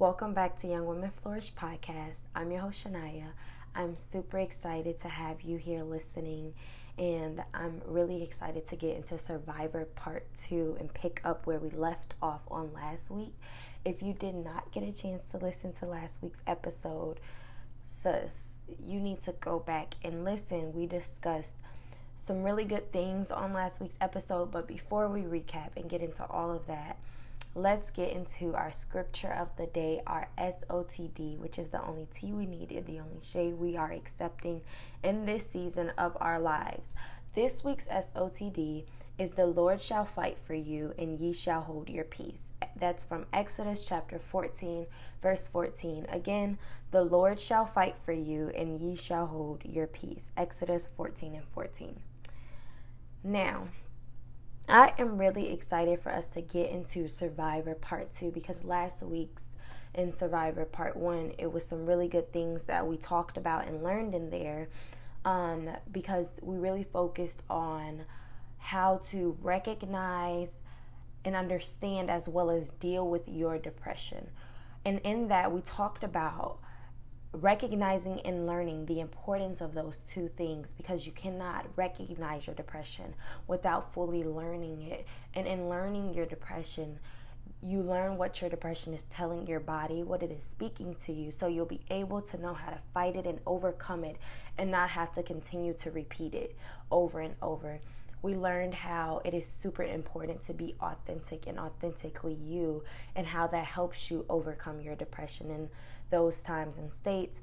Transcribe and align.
Welcome 0.00 0.32
back 0.32 0.58
to 0.62 0.66
Young 0.66 0.86
Women 0.86 1.10
Flourish 1.22 1.52
podcast. 1.52 2.14
I'm 2.34 2.50
your 2.50 2.62
host, 2.62 2.82
Shania. 2.82 3.32
I'm 3.74 3.96
super 4.10 4.38
excited 4.38 4.98
to 5.00 5.08
have 5.08 5.42
you 5.42 5.58
here 5.58 5.82
listening, 5.82 6.54
and 6.96 7.44
I'm 7.52 7.82
really 7.84 8.22
excited 8.22 8.66
to 8.68 8.76
get 8.76 8.96
into 8.96 9.18
Survivor 9.18 9.84
Part 9.96 10.26
2 10.48 10.78
and 10.80 10.94
pick 10.94 11.20
up 11.22 11.46
where 11.46 11.58
we 11.58 11.68
left 11.68 12.14
off 12.22 12.40
on 12.50 12.72
last 12.72 13.10
week. 13.10 13.34
If 13.84 14.02
you 14.02 14.14
did 14.14 14.36
not 14.36 14.72
get 14.72 14.84
a 14.84 14.90
chance 14.90 15.22
to 15.32 15.36
listen 15.36 15.74
to 15.74 15.84
last 15.84 16.22
week's 16.22 16.40
episode, 16.46 17.20
sis, 18.02 18.48
you 18.82 19.00
need 19.00 19.22
to 19.24 19.32
go 19.32 19.58
back 19.58 19.96
and 20.02 20.24
listen. 20.24 20.72
We 20.72 20.86
discussed 20.86 21.56
some 22.22 22.42
really 22.42 22.64
good 22.64 22.90
things 22.90 23.30
on 23.30 23.52
last 23.52 23.82
week's 23.82 23.98
episode, 24.00 24.50
but 24.50 24.66
before 24.66 25.08
we 25.08 25.20
recap 25.20 25.72
and 25.76 25.90
get 25.90 26.00
into 26.00 26.24
all 26.24 26.50
of 26.50 26.66
that, 26.68 26.96
let's 27.54 27.90
get 27.90 28.12
into 28.12 28.54
our 28.54 28.72
scripture 28.72 29.32
of 29.32 29.48
the 29.56 29.66
day, 29.66 30.00
our 30.06 30.28
SOTD, 30.38 31.38
which 31.38 31.58
is 31.58 31.68
the 31.68 31.84
only 31.84 32.06
T 32.14 32.32
we 32.32 32.46
needed, 32.46 32.86
the 32.86 33.00
only 33.00 33.20
shade 33.20 33.54
we 33.54 33.76
are 33.76 33.92
accepting 33.92 34.60
in 35.02 35.26
this 35.26 35.44
season 35.50 35.92
of 35.98 36.16
our 36.20 36.38
lives. 36.38 36.88
This 37.34 37.64
week's 37.64 37.86
SOTD 37.86 38.84
is 39.18 39.32
the 39.32 39.46
Lord 39.46 39.80
shall 39.80 40.04
fight 40.06 40.38
for 40.46 40.54
you, 40.54 40.94
and 40.98 41.18
ye 41.20 41.32
shall 41.32 41.60
hold 41.60 41.88
your 41.88 42.04
peace. 42.04 42.52
That's 42.76 43.04
from 43.04 43.26
Exodus 43.32 43.84
chapter 43.84 44.18
14, 44.18 44.86
verse 45.22 45.46
14. 45.48 46.06
Again, 46.08 46.58
the 46.90 47.02
Lord 47.02 47.38
shall 47.38 47.66
fight 47.66 47.96
for 48.04 48.12
you, 48.12 48.50
and 48.56 48.80
ye 48.80 48.96
shall 48.96 49.26
hold 49.26 49.64
your 49.64 49.86
peace. 49.86 50.30
Exodus 50.36 50.84
14 50.96 51.34
and 51.34 51.44
14. 51.54 52.00
Now, 53.22 53.64
I 54.70 54.92
am 54.98 55.18
really 55.18 55.52
excited 55.52 56.00
for 56.00 56.12
us 56.12 56.28
to 56.34 56.40
get 56.40 56.70
into 56.70 57.08
Survivor 57.08 57.74
Part 57.74 58.14
2 58.16 58.30
because 58.30 58.62
last 58.62 59.02
week's 59.02 59.42
in 59.94 60.12
Survivor 60.12 60.64
Part 60.64 60.96
1, 60.96 61.32
it 61.38 61.52
was 61.52 61.66
some 61.66 61.86
really 61.86 62.06
good 62.06 62.32
things 62.32 62.62
that 62.64 62.86
we 62.86 62.96
talked 62.96 63.36
about 63.36 63.66
and 63.66 63.82
learned 63.82 64.14
in 64.14 64.30
there 64.30 64.68
um, 65.24 65.70
because 65.90 66.28
we 66.40 66.56
really 66.56 66.84
focused 66.84 67.42
on 67.50 68.04
how 68.58 69.00
to 69.10 69.36
recognize 69.42 70.50
and 71.24 71.34
understand 71.34 72.08
as 72.08 72.28
well 72.28 72.48
as 72.48 72.70
deal 72.70 73.08
with 73.08 73.28
your 73.28 73.58
depression. 73.58 74.28
And 74.84 75.00
in 75.02 75.26
that, 75.28 75.50
we 75.50 75.62
talked 75.62 76.04
about 76.04 76.60
recognizing 77.32 78.20
and 78.22 78.46
learning 78.46 78.86
the 78.86 79.00
importance 79.00 79.60
of 79.60 79.72
those 79.72 79.98
two 80.08 80.28
things 80.36 80.68
because 80.76 81.06
you 81.06 81.12
cannot 81.12 81.66
recognize 81.76 82.46
your 82.46 82.56
depression 82.56 83.14
without 83.46 83.94
fully 83.94 84.24
learning 84.24 84.82
it. 84.82 85.06
And 85.34 85.46
in 85.46 85.68
learning 85.68 86.12
your 86.12 86.26
depression, 86.26 86.98
you 87.62 87.82
learn 87.82 88.16
what 88.16 88.40
your 88.40 88.50
depression 88.50 88.94
is 88.94 89.04
telling 89.10 89.46
your 89.46 89.60
body, 89.60 90.02
what 90.02 90.22
it 90.22 90.30
is 90.30 90.42
speaking 90.42 90.96
to 91.06 91.12
you, 91.12 91.30
so 91.30 91.46
you'll 91.46 91.66
be 91.66 91.82
able 91.90 92.20
to 92.22 92.40
know 92.40 92.54
how 92.54 92.70
to 92.70 92.78
fight 92.94 93.16
it 93.16 93.26
and 93.26 93.38
overcome 93.46 94.04
it 94.04 94.16
and 94.58 94.70
not 94.70 94.88
have 94.90 95.14
to 95.14 95.22
continue 95.22 95.74
to 95.74 95.90
repeat 95.90 96.34
it 96.34 96.56
over 96.90 97.20
and 97.20 97.34
over. 97.42 97.78
We 98.22 98.34
learned 98.34 98.74
how 98.74 99.22
it 99.24 99.34
is 99.34 99.46
super 99.46 99.82
important 99.82 100.44
to 100.46 100.52
be 100.52 100.74
authentic 100.80 101.46
and 101.46 101.58
authentically 101.58 102.34
you, 102.34 102.82
and 103.14 103.26
how 103.26 103.46
that 103.46 103.64
helps 103.64 104.10
you 104.10 104.26
overcome 104.28 104.80
your 104.80 104.94
depression. 104.94 105.50
And 105.50 105.68
those 106.10 106.38
times 106.38 106.76
and 106.78 106.92
states. 106.92 107.38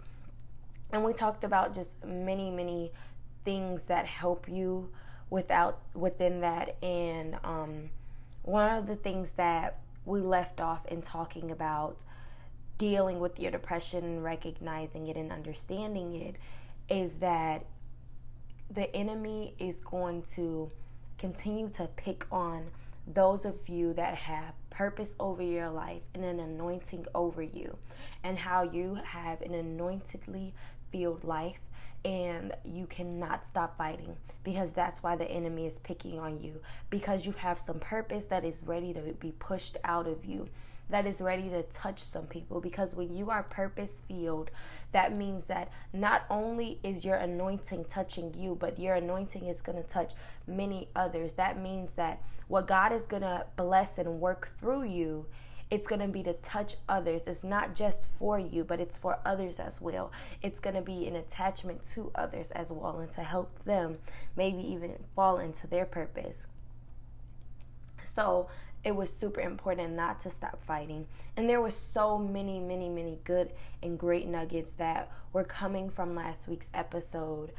And 0.92 1.04
we 1.04 1.14
talked 1.14 1.44
about 1.44 1.74
just 1.74 1.90
many, 2.06 2.50
many 2.50 2.92
things 3.44 3.84
that 3.86 4.06
help 4.06 4.48
you 4.48 4.90
without 5.30 5.80
within 5.94 6.42
that. 6.42 6.78
And 6.84 7.38
um, 7.44 7.90
one 8.44 8.76
of 8.76 8.88
the 8.88 8.96
things 8.96 9.32
that 9.38 9.80
we 10.06 10.22
left 10.22 10.62
off 10.62 10.86
in 10.88 11.02
talking 11.02 11.52
about 11.52 11.98
dealing 12.78 13.20
with 13.20 13.40
your 13.40 13.52
depression 13.52 14.22
recognizing 14.22 15.08
it 15.08 15.18
and 15.18 15.32
understanding 15.32 16.16
it 16.16 16.36
is 16.90 17.16
that 17.16 17.66
the 18.74 18.94
enemy 18.96 19.54
is 19.60 19.76
going 19.80 20.24
to 20.36 20.72
continue 21.18 21.70
to 21.70 21.88
pick 21.96 22.26
on 22.32 22.66
those 23.14 23.46
of 23.46 23.56
you 23.68 23.94
that 23.94 24.16
have 24.16 24.54
purpose 24.70 25.14
over 25.20 25.42
your 25.42 25.70
life 25.70 26.02
and 26.14 26.24
an 26.24 26.40
anointing 26.40 27.06
over 27.16 27.42
you, 27.42 27.76
and 28.24 28.38
how 28.38 28.64
you 28.64 29.00
have 29.04 29.42
an 29.42 29.54
anointedly 29.54 30.54
filled 30.92 31.24
life 31.24 31.60
and 32.06 32.54
you 32.64 32.86
cannot 32.88 33.46
stop 33.46 33.78
fighting 33.78 34.16
because 34.44 34.72
that's 34.72 35.04
why 35.04 35.16
the 35.16 35.30
enemy 35.30 35.66
is 35.66 35.80
picking 35.80 36.20
on 36.20 36.40
you 36.40 36.60
because 36.90 37.26
you 37.26 37.32
have 37.34 37.60
some 37.60 37.80
purpose 37.80 38.26
that 38.26 38.46
is 38.46 38.62
ready 38.66 38.94
to 38.94 39.02
be 39.20 39.34
pushed 39.40 39.78
out 39.84 40.08
of 40.08 40.24
you 40.24 40.48
that 40.90 41.06
is 41.06 41.22
ready 41.22 41.50
to 41.50 41.64
touch 41.64 42.00
some 42.00 42.26
people 42.26 42.62
because 42.62 42.96
when 42.96 43.16
you 43.16 43.30
are 43.30 43.44
purpose 43.44 44.02
filled 44.08 44.52
that 44.92 45.16
means 45.16 45.46
that 45.46 45.72
not 45.94 46.26
only 46.30 46.80
is 46.84 47.04
your 47.04 47.16
anointing 47.16 47.86
touching 47.90 48.34
you 48.38 48.56
but 48.60 48.80
your 48.80 48.96
anointing 48.96 49.46
is 49.48 49.62
going 49.62 49.78
to 49.82 49.90
touch 49.90 50.14
many 50.48 50.88
others 50.96 51.34
that 51.34 51.62
means 51.62 51.94
that 51.94 52.22
what 52.48 52.68
God 52.68 52.94
is 52.94 53.06
going 53.06 53.24
to 53.24 53.46
bless 53.58 53.98
and 53.98 54.20
work 54.20 54.50
through 54.60 54.84
you 54.84 55.26
it's 55.70 55.88
going 55.88 56.00
to 56.02 56.08
be 56.08 56.24
to 56.24 56.34
touch 56.34 56.78
others. 56.88 57.24
It's 57.28 57.44
not 57.44 57.76
just 57.76 58.08
for 58.18 58.40
you, 58.40 58.64
but 58.64 58.80
it's 58.80 58.98
for 58.98 59.20
others 59.26 59.60
as 59.60 59.82
well. 59.82 60.12
It's 60.42 60.60
going 60.60 60.76
to 60.76 60.82
be 60.82 61.08
an 61.08 61.16
attachment 61.18 61.84
to 61.94 62.12
others 62.16 62.52
as 62.52 62.72
well 62.72 63.00
and 63.00 63.12
to 63.12 63.22
help 63.22 63.64
them 63.66 63.98
maybe 64.36 64.62
even 64.62 64.94
fall 65.16 65.40
into 65.40 65.68
their 65.68 65.86
purpose. 65.86 66.48
So, 68.06 68.48
it 68.88 68.96
was 68.96 69.10
super 69.20 69.42
important 69.42 69.92
not 69.96 70.22
to 70.22 70.32
stop 70.32 70.64
fighting. 70.66 71.06
And 71.36 71.50
there 71.50 71.60
were 71.60 71.72
so 71.72 72.18
many, 72.18 72.58
many, 72.58 72.88
many 72.88 73.20
good 73.26 73.52
and 73.84 74.00
great 74.00 74.28
nuggets 74.28 74.72
that 74.78 75.12
were 75.34 75.44
coming 75.44 75.90
from 75.90 76.16
last 76.16 76.48
week's 76.48 76.70
episode. 76.74 77.52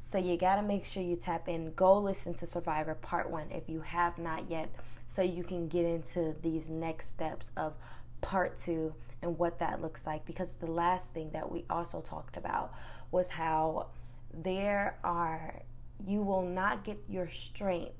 So 0.00 0.18
you 0.18 0.36
got 0.36 0.56
to 0.56 0.62
make 0.62 0.84
sure 0.84 1.04
you 1.04 1.14
tap 1.14 1.48
in. 1.48 1.72
Go 1.74 1.96
listen 2.00 2.34
to 2.34 2.46
Survivor 2.46 2.96
Part 2.96 3.30
1 3.30 3.52
if 3.52 3.68
you 3.68 3.80
have 3.82 4.18
not 4.18 4.50
yet, 4.50 4.68
so 5.06 5.22
you 5.22 5.44
can 5.44 5.68
get 5.68 5.84
into 5.84 6.34
these 6.42 6.68
next 6.68 7.10
steps 7.10 7.46
of 7.56 7.74
Part 8.20 8.58
2 8.58 8.92
and 9.22 9.38
what 9.38 9.60
that 9.60 9.80
looks 9.80 10.04
like. 10.04 10.26
Because 10.26 10.48
the 10.58 10.66
last 10.66 11.12
thing 11.12 11.30
that 11.32 11.48
we 11.48 11.64
also 11.70 12.00
talked 12.00 12.36
about 12.36 12.74
was 13.12 13.28
how 13.28 13.86
there 14.34 14.98
are, 15.04 15.62
you 16.04 16.22
will 16.22 16.42
not 16.42 16.82
get 16.82 16.98
your 17.08 17.30
strength 17.30 17.92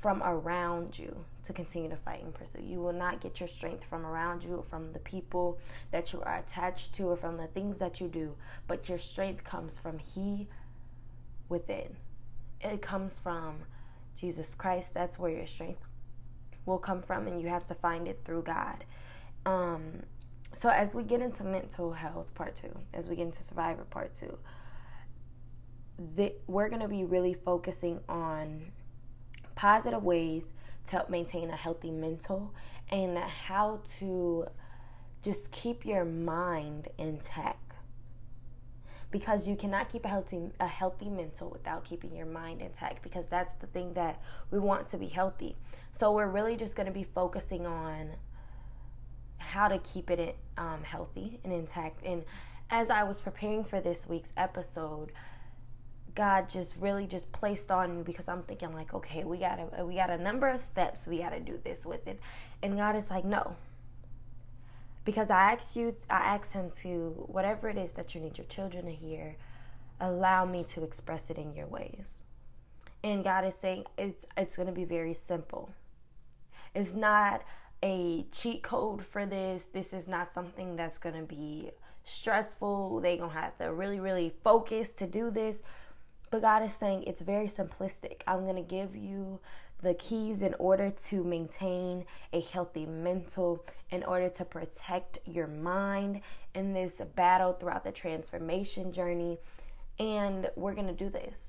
from 0.00 0.22
around 0.22 0.98
you 0.98 1.14
to 1.44 1.52
continue 1.52 1.90
to 1.90 1.96
fight 1.96 2.22
and 2.22 2.32
pursue. 2.32 2.62
You 2.62 2.80
will 2.80 2.92
not 2.92 3.20
get 3.20 3.40
your 3.40 3.48
strength 3.48 3.84
from 3.84 4.06
around 4.06 4.44
you 4.44 4.64
from 4.70 4.92
the 4.92 5.00
people 5.00 5.58
that 5.90 6.12
you 6.12 6.20
are 6.22 6.38
attached 6.38 6.94
to 6.94 7.08
or 7.08 7.16
from 7.16 7.36
the 7.36 7.48
things 7.48 7.78
that 7.78 8.00
you 8.00 8.06
do, 8.06 8.34
but 8.68 8.88
your 8.88 8.98
strength 8.98 9.42
comes 9.44 9.76
from 9.76 9.98
He 9.98 10.46
within. 11.48 11.96
It 12.60 12.80
comes 12.82 13.18
from 13.18 13.56
Jesus 14.16 14.54
Christ. 14.54 14.94
That's 14.94 15.18
where 15.18 15.32
your 15.32 15.46
strength 15.46 15.82
will 16.66 16.78
come 16.78 17.02
from, 17.02 17.26
and 17.26 17.40
you 17.40 17.48
have 17.48 17.66
to 17.68 17.74
find 17.74 18.06
it 18.06 18.20
through 18.24 18.42
God. 18.42 18.84
Um, 19.46 20.02
so, 20.54 20.68
as 20.68 20.94
we 20.94 21.02
get 21.02 21.20
into 21.20 21.44
mental 21.44 21.92
health 21.92 22.32
part 22.34 22.54
two, 22.54 22.76
as 22.94 23.08
we 23.08 23.16
get 23.16 23.26
into 23.26 23.42
survivor 23.42 23.84
part 23.84 24.14
two, 24.14 24.36
the, 26.16 26.32
we're 26.46 26.68
going 26.68 26.82
to 26.82 26.88
be 26.88 27.04
really 27.04 27.34
focusing 27.34 28.00
on 28.08 28.70
positive 29.58 30.04
ways 30.04 30.44
to 30.86 30.92
help 30.92 31.10
maintain 31.10 31.50
a 31.50 31.56
healthy 31.56 31.90
mental 31.90 32.54
and 32.92 33.18
how 33.18 33.80
to 33.98 34.46
just 35.20 35.50
keep 35.50 35.84
your 35.84 36.04
mind 36.04 36.86
intact 36.96 37.72
because 39.10 39.48
you 39.48 39.56
cannot 39.56 39.88
keep 39.88 40.04
a 40.04 40.08
healthy 40.08 40.38
a 40.60 40.66
healthy 40.66 41.08
mental 41.08 41.50
without 41.50 41.84
keeping 41.84 42.14
your 42.14 42.26
mind 42.26 42.62
intact 42.62 43.02
because 43.02 43.26
that's 43.26 43.54
the 43.56 43.66
thing 43.68 43.92
that 43.94 44.22
we 44.52 44.60
want 44.60 44.86
to 44.86 44.96
be 44.96 45.08
healthy. 45.08 45.56
So 45.90 46.12
we're 46.12 46.28
really 46.28 46.54
just 46.54 46.76
going 46.76 46.86
to 46.86 46.92
be 46.92 47.02
focusing 47.12 47.66
on 47.66 48.10
how 49.38 49.66
to 49.66 49.78
keep 49.78 50.08
it 50.08 50.36
um, 50.56 50.84
healthy 50.84 51.40
and 51.42 51.52
intact 51.52 52.04
and 52.04 52.22
as 52.70 52.90
i 52.90 53.02
was 53.02 53.20
preparing 53.20 53.64
for 53.64 53.80
this 53.80 54.06
week's 54.06 54.32
episode 54.36 55.10
God 56.14 56.48
just 56.48 56.76
really 56.76 57.06
just 57.06 57.30
placed 57.32 57.70
on 57.70 57.96
me 57.96 58.02
because 58.02 58.28
I'm 58.28 58.42
thinking 58.42 58.74
like, 58.74 58.94
okay, 58.94 59.24
we 59.24 59.38
got 59.38 59.60
a 59.78 59.84
we 59.84 59.94
got 59.94 60.10
a 60.10 60.18
number 60.18 60.48
of 60.48 60.62
steps 60.62 61.06
we 61.06 61.18
got 61.18 61.30
to 61.30 61.40
do 61.40 61.58
this 61.64 61.86
with 61.86 62.06
it, 62.06 62.18
and 62.62 62.76
God 62.76 62.96
is 62.96 63.10
like, 63.10 63.24
no, 63.24 63.56
because 65.04 65.30
I 65.30 65.52
asked 65.52 65.76
you, 65.76 65.94
I 66.10 66.18
asked 66.18 66.52
Him 66.52 66.70
to 66.82 67.14
whatever 67.28 67.68
it 67.68 67.78
is 67.78 67.92
that 67.92 68.14
you 68.14 68.20
need 68.20 68.38
your 68.38 68.46
children 68.46 68.86
to 68.86 68.92
hear, 68.92 69.36
allow 70.00 70.44
me 70.44 70.64
to 70.64 70.82
express 70.82 71.30
it 71.30 71.38
in 71.38 71.54
your 71.54 71.66
ways, 71.66 72.16
and 73.04 73.22
God 73.24 73.44
is 73.44 73.54
saying 73.54 73.84
it's 73.96 74.24
it's 74.36 74.56
going 74.56 74.66
to 74.68 74.72
be 74.72 74.84
very 74.84 75.16
simple. 75.26 75.70
It's 76.74 76.94
not 76.94 77.42
a 77.82 78.24
cheat 78.32 78.62
code 78.62 79.04
for 79.04 79.24
this. 79.24 79.64
This 79.72 79.92
is 79.92 80.08
not 80.08 80.32
something 80.32 80.76
that's 80.76 80.98
going 80.98 81.14
to 81.14 81.22
be 81.22 81.70
stressful. 82.04 83.00
They're 83.00 83.16
going 83.16 83.30
to 83.30 83.36
have 83.36 83.56
to 83.58 83.72
really, 83.72 84.00
really 84.00 84.32
focus 84.42 84.90
to 84.90 85.06
do 85.06 85.30
this. 85.30 85.62
But 86.30 86.42
God 86.42 86.62
is 86.62 86.74
saying 86.74 87.04
it's 87.06 87.20
very 87.20 87.48
simplistic. 87.48 88.20
I'm 88.26 88.44
going 88.44 88.56
to 88.56 88.62
give 88.62 88.94
you 88.94 89.40
the 89.82 89.94
keys 89.94 90.42
in 90.42 90.54
order 90.58 90.92
to 91.08 91.22
maintain 91.22 92.04
a 92.32 92.40
healthy 92.40 92.84
mental, 92.84 93.64
in 93.90 94.02
order 94.04 94.28
to 94.28 94.44
protect 94.44 95.18
your 95.24 95.46
mind 95.46 96.20
in 96.54 96.72
this 96.72 97.00
battle 97.14 97.52
throughout 97.52 97.84
the 97.84 97.92
transformation 97.92 98.92
journey. 98.92 99.38
And 99.98 100.50
we're 100.56 100.74
going 100.74 100.88
to 100.88 100.92
do 100.92 101.08
this. 101.08 101.48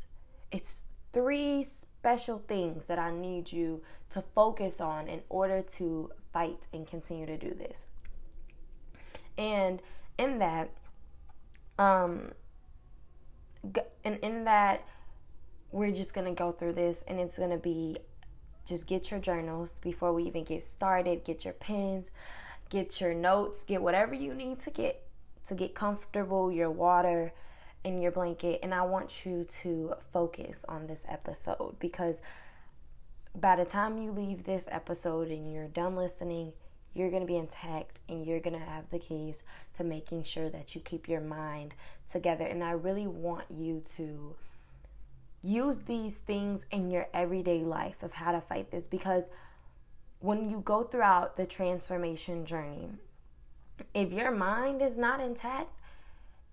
It's 0.52 0.82
three 1.12 1.64
special 1.64 2.42
things 2.48 2.86
that 2.86 3.00
I 3.00 3.12
need 3.12 3.52
you 3.52 3.82
to 4.12 4.24
focus 4.34 4.80
on 4.80 5.08
in 5.08 5.22
order 5.30 5.62
to 5.78 6.12
fight 6.32 6.60
and 6.72 6.88
continue 6.88 7.26
to 7.26 7.38
do 7.38 7.54
this. 7.54 7.78
And 9.38 9.82
in 10.18 10.40
that, 10.40 10.70
um, 11.78 12.32
and 14.04 14.18
in 14.18 14.46
that, 14.46 14.86
we're 15.72 15.92
just 15.92 16.14
gonna 16.14 16.34
go 16.34 16.52
through 16.52 16.74
this, 16.74 17.04
and 17.08 17.20
it's 17.20 17.38
gonna 17.38 17.58
be 17.58 17.98
just 18.66 18.86
get 18.86 19.10
your 19.10 19.20
journals 19.20 19.74
before 19.82 20.14
we 20.14 20.24
even 20.24 20.44
get 20.44 20.64
started. 20.64 21.24
Get 21.24 21.44
your 21.44 21.56
pens, 21.56 22.06
get 22.70 23.02
your 23.02 23.14
notes, 23.14 23.64
get 23.64 23.82
whatever 23.82 24.14
you 24.14 24.34
need 24.34 24.60
to 24.62 24.72
get 24.72 25.04
to 25.48 25.56
get 25.56 25.74
comfortable. 25.74 26.52
Your 26.52 26.70
water 26.70 27.34
and 27.84 28.02
your 28.02 28.12
blanket, 28.12 28.60
and 28.62 28.74
I 28.74 28.82
want 28.84 29.26
you 29.26 29.46
to 29.62 29.94
focus 30.12 30.66
on 30.68 30.88
this 30.88 31.04
episode 31.08 31.78
because 31.80 32.18
by 33.36 33.56
the 33.56 33.66
time 33.66 33.98
you 33.98 34.12
leave 34.12 34.44
this 34.44 34.66
episode 34.70 35.30
and 35.30 35.52
you're 35.52 35.68
done 35.68 35.96
listening, 35.96 36.54
you're 37.00 37.10
going 37.10 37.22
to 37.22 37.28
be 37.28 37.38
intact 37.38 37.98
and 38.10 38.26
you're 38.26 38.42
going 38.42 38.60
to 38.60 38.66
have 38.66 38.84
the 38.92 39.00
keys 39.00 39.36
to 39.78 39.84
making 39.84 40.24
sure 40.24 40.50
that 40.50 40.76
you 40.76 40.82
keep 40.82 41.08
your 41.08 41.22
mind 41.22 41.74
together. 42.12 42.46
And 42.46 42.64
I 42.64 42.72
really 42.72 43.08
want 43.08 43.46
you 43.50 43.82
to 43.96 44.36
use 45.42 45.80
these 45.80 46.18
things 46.18 46.62
in 46.72 46.92
your 46.92 47.08
everyday 47.14 47.62
life 47.64 48.04
of 48.04 48.12
how 48.12 48.34
to 48.34 48.42
fight 48.42 48.70
this 48.70 48.86
because 48.86 49.30
when 50.20 50.50
you 50.50 50.60
go 50.66 50.84
throughout 50.84 51.38
the 51.38 51.46
transformation 51.46 52.46
journey, 52.46 52.90
if 53.94 54.12
your 54.12 54.32
mind 54.32 54.82
is 54.82 54.98
not 54.98 55.22
intact, 55.22 55.72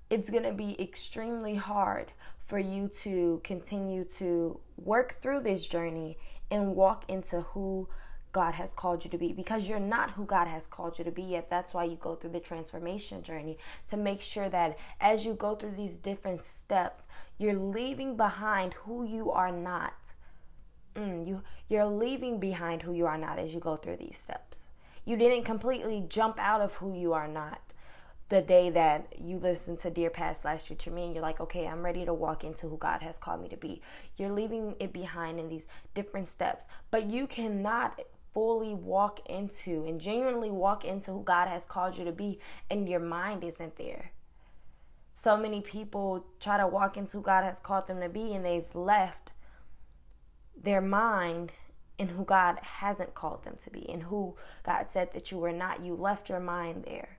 it's 0.08 0.30
going 0.30 0.44
to 0.44 0.52
be 0.52 0.80
extremely 0.80 1.56
hard 1.56 2.12
for 2.46 2.60
you 2.60 2.88
to 3.02 3.40
continue 3.42 4.04
to 4.04 4.60
work 4.76 5.20
through 5.20 5.40
this 5.40 5.66
journey 5.66 6.16
and 6.52 6.76
walk 6.76 7.04
into 7.08 7.40
who 7.40 7.88
God 8.36 8.52
has 8.56 8.74
called 8.74 9.02
you 9.02 9.10
to 9.12 9.16
be 9.16 9.32
because 9.32 9.66
you're 9.66 9.80
not 9.80 10.10
who 10.10 10.26
God 10.26 10.46
has 10.46 10.66
called 10.66 10.98
you 10.98 11.04
to 11.06 11.10
be 11.10 11.22
yet. 11.22 11.48
That's 11.48 11.72
why 11.72 11.84
you 11.84 11.96
go 11.96 12.16
through 12.16 12.32
the 12.32 12.38
transformation 12.40 13.22
journey 13.22 13.56
to 13.88 13.96
make 13.96 14.20
sure 14.20 14.50
that 14.50 14.76
as 15.00 15.24
you 15.24 15.32
go 15.32 15.54
through 15.54 15.74
these 15.74 15.96
different 15.96 16.44
steps, 16.44 17.04
you're 17.38 17.58
leaving 17.58 18.14
behind 18.14 18.74
who 18.74 19.06
you 19.06 19.32
are 19.32 19.50
not. 19.50 19.94
Mm, 20.96 21.26
you 21.26 21.40
you're 21.70 21.86
leaving 21.86 22.38
behind 22.38 22.82
who 22.82 22.92
you 22.92 23.06
are 23.06 23.16
not 23.16 23.38
as 23.38 23.54
you 23.54 23.60
go 23.60 23.74
through 23.74 23.96
these 23.96 24.18
steps. 24.18 24.66
You 25.06 25.16
didn't 25.16 25.44
completely 25.44 26.04
jump 26.06 26.38
out 26.38 26.60
of 26.60 26.74
who 26.74 26.92
you 26.92 27.14
are 27.14 27.28
not 27.28 27.62
the 28.28 28.42
day 28.42 28.68
that 28.68 29.14
you 29.18 29.38
listen 29.38 29.78
to 29.78 29.88
Dear 29.88 30.10
Past 30.10 30.44
Last 30.44 30.66
Future 30.66 30.90
Me 30.90 31.04
and 31.04 31.14
you're 31.14 31.22
like, 31.22 31.40
okay, 31.40 31.66
I'm 31.66 31.82
ready 31.82 32.04
to 32.04 32.12
walk 32.12 32.44
into 32.44 32.68
who 32.68 32.76
God 32.76 33.00
has 33.00 33.16
called 33.16 33.40
me 33.40 33.48
to 33.48 33.56
be. 33.56 33.80
You're 34.18 34.32
leaving 34.32 34.74
it 34.78 34.92
behind 34.92 35.40
in 35.40 35.48
these 35.48 35.68
different 35.94 36.28
steps, 36.28 36.66
but 36.90 37.06
you 37.06 37.26
cannot 37.26 37.98
fully 38.36 38.74
walk 38.74 39.20
into 39.30 39.86
and 39.86 39.98
genuinely 39.98 40.50
walk 40.50 40.84
into 40.84 41.10
who 41.10 41.22
God 41.22 41.48
has 41.48 41.64
called 41.64 41.96
you 41.96 42.04
to 42.04 42.12
be 42.12 42.38
and 42.68 42.86
your 42.86 43.00
mind 43.00 43.42
isn't 43.42 43.76
there. 43.78 44.10
So 45.14 45.38
many 45.38 45.62
people 45.62 46.22
try 46.38 46.58
to 46.58 46.66
walk 46.66 46.98
into 46.98 47.16
who 47.16 47.22
God 47.22 47.44
has 47.44 47.58
called 47.58 47.86
them 47.86 47.98
to 48.02 48.10
be 48.10 48.34
and 48.34 48.44
they've 48.44 48.74
left 48.74 49.32
their 50.54 50.82
mind 50.82 51.52
in 51.96 52.08
who 52.08 52.26
God 52.26 52.58
hasn't 52.60 53.14
called 53.14 53.42
them 53.42 53.56
to 53.64 53.70
be 53.70 53.88
and 53.88 54.02
who 54.02 54.36
God 54.64 54.88
said 54.90 55.14
that 55.14 55.32
you 55.32 55.38
were 55.38 55.50
not. 55.50 55.82
You 55.82 55.94
left 55.94 56.28
your 56.28 56.40
mind 56.40 56.84
there. 56.84 57.16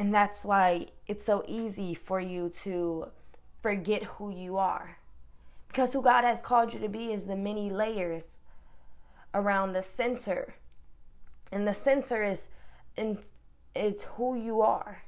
And 0.00 0.12
that's 0.12 0.44
why 0.44 0.88
it's 1.06 1.24
so 1.24 1.44
easy 1.46 1.94
for 1.94 2.20
you 2.20 2.52
to 2.64 3.06
forget 3.62 4.02
who 4.02 4.30
you 4.32 4.56
are. 4.56 4.98
Because 5.68 5.92
who 5.92 6.02
God 6.02 6.24
has 6.24 6.40
called 6.40 6.74
you 6.74 6.80
to 6.80 6.88
be 6.88 7.12
is 7.12 7.26
the 7.26 7.36
many 7.36 7.70
layers 7.70 8.39
around 9.34 9.72
the 9.72 9.82
center. 9.82 10.54
And 11.52 11.66
the 11.66 11.74
center 11.74 12.22
is 12.22 12.46
in, 12.96 13.18
is 13.74 14.02
who 14.14 14.36
you 14.36 14.60
are. 14.60 15.02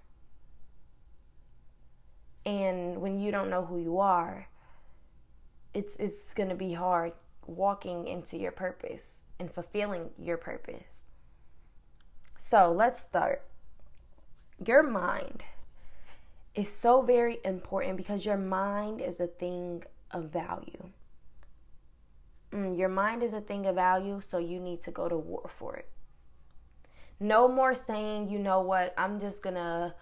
And 2.44 3.00
when 3.00 3.20
you 3.20 3.30
don't 3.30 3.50
know 3.50 3.64
who 3.64 3.78
you 3.78 3.98
are, 3.98 4.48
it's 5.74 5.96
it's 5.96 6.34
going 6.34 6.48
to 6.48 6.54
be 6.54 6.72
hard 6.72 7.12
walking 7.46 8.06
into 8.06 8.36
your 8.36 8.52
purpose 8.52 9.22
and 9.38 9.52
fulfilling 9.52 10.10
your 10.18 10.36
purpose. 10.36 11.04
So, 12.36 12.72
let's 12.72 13.00
start 13.00 13.42
your 14.66 14.82
mind 14.82 15.42
is 16.54 16.68
so 16.68 17.02
very 17.02 17.40
important 17.44 17.96
because 17.96 18.24
your 18.24 18.36
mind 18.36 19.00
is 19.00 19.20
a 19.20 19.26
thing 19.26 19.82
of 20.10 20.24
value. 20.24 20.90
Mm, 22.54 22.78
your 22.78 22.88
mind 22.88 23.22
is 23.22 23.32
a 23.32 23.40
thing 23.40 23.66
of 23.66 23.76
value, 23.76 24.20
so 24.20 24.38
you 24.38 24.60
need 24.60 24.82
to 24.82 24.90
go 24.90 25.08
to 25.08 25.16
war 25.16 25.48
for 25.48 25.76
it. 25.76 25.88
No 27.18 27.48
more 27.48 27.74
saying, 27.74 28.28
you 28.28 28.38
know 28.38 28.60
what, 28.60 28.92
I'm 28.98 29.18
just 29.20 29.42
gonna 29.42 29.94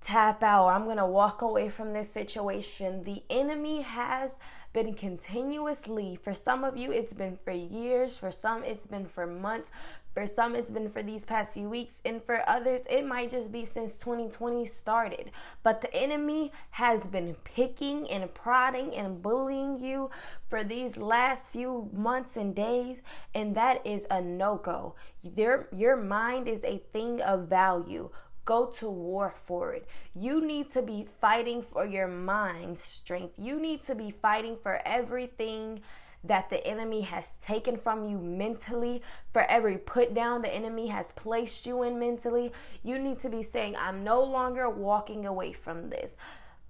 tap 0.00 0.42
out, 0.42 0.68
I'm 0.68 0.86
gonna 0.86 1.06
walk 1.06 1.42
away 1.42 1.68
from 1.68 1.92
this 1.92 2.10
situation. 2.10 3.04
The 3.04 3.22
enemy 3.30 3.82
has 3.82 4.32
been 4.72 4.94
continuously, 4.94 6.18
for 6.22 6.34
some 6.34 6.64
of 6.64 6.76
you, 6.76 6.90
it's 6.90 7.12
been 7.12 7.38
for 7.44 7.52
years, 7.52 8.16
for 8.16 8.32
some, 8.32 8.64
it's 8.64 8.86
been 8.86 9.06
for 9.06 9.26
months, 9.26 9.70
for 10.18 10.26
some, 10.26 10.56
it's 10.56 10.68
been 10.68 10.90
for 10.90 11.00
these 11.00 11.24
past 11.24 11.54
few 11.54 11.68
weeks, 11.68 11.94
and 12.04 12.20
for 12.24 12.42
others, 12.48 12.80
it 12.90 13.06
might 13.06 13.30
just 13.30 13.52
be 13.52 13.64
since 13.64 13.94
2020 13.98 14.66
started. 14.66 15.30
But 15.62 15.80
the 15.80 15.94
enemy 15.94 16.50
has 16.70 17.06
been 17.06 17.36
picking 17.44 18.10
and 18.10 18.34
prodding 18.34 18.96
and 18.96 19.22
bullying 19.22 19.78
you 19.78 20.10
for 20.50 20.64
these 20.64 20.96
last 20.96 21.52
few 21.52 21.88
months 21.92 22.36
and 22.36 22.52
days, 22.52 22.96
and 23.32 23.54
that 23.54 23.86
is 23.86 24.06
a 24.10 24.20
no 24.20 24.56
go. 24.56 24.96
Your 25.22 25.68
your 25.70 25.96
mind 25.96 26.48
is 26.48 26.64
a 26.64 26.82
thing 26.92 27.20
of 27.22 27.46
value 27.48 28.10
go 28.44 28.64
to 28.78 28.88
war 28.88 29.34
for 29.46 29.74
it. 29.74 29.86
You 30.14 30.44
need 30.44 30.72
to 30.72 30.80
be 30.80 31.06
fighting 31.20 31.62
for 31.62 31.84
your 31.84 32.08
mind 32.08 32.78
strength. 32.78 33.34
You 33.36 33.60
need 33.60 33.82
to 33.84 33.94
be 33.94 34.10
fighting 34.10 34.56
for 34.62 34.80
everything 34.86 35.82
that 36.24 36.50
the 36.50 36.66
enemy 36.66 37.02
has 37.02 37.26
taken 37.40 37.76
from 37.76 38.04
you 38.04 38.18
mentally, 38.18 39.02
for 39.32 39.42
every 39.42 39.78
put 39.78 40.14
down 40.14 40.42
the 40.42 40.52
enemy 40.52 40.88
has 40.88 41.06
placed 41.14 41.64
you 41.64 41.82
in 41.82 41.98
mentally. 41.98 42.52
You 42.82 42.98
need 42.98 43.20
to 43.20 43.28
be 43.28 43.42
saying, 43.42 43.76
I'm 43.76 44.02
no 44.02 44.22
longer 44.22 44.68
walking 44.68 45.26
away 45.26 45.52
from 45.52 45.90
this. 45.90 46.16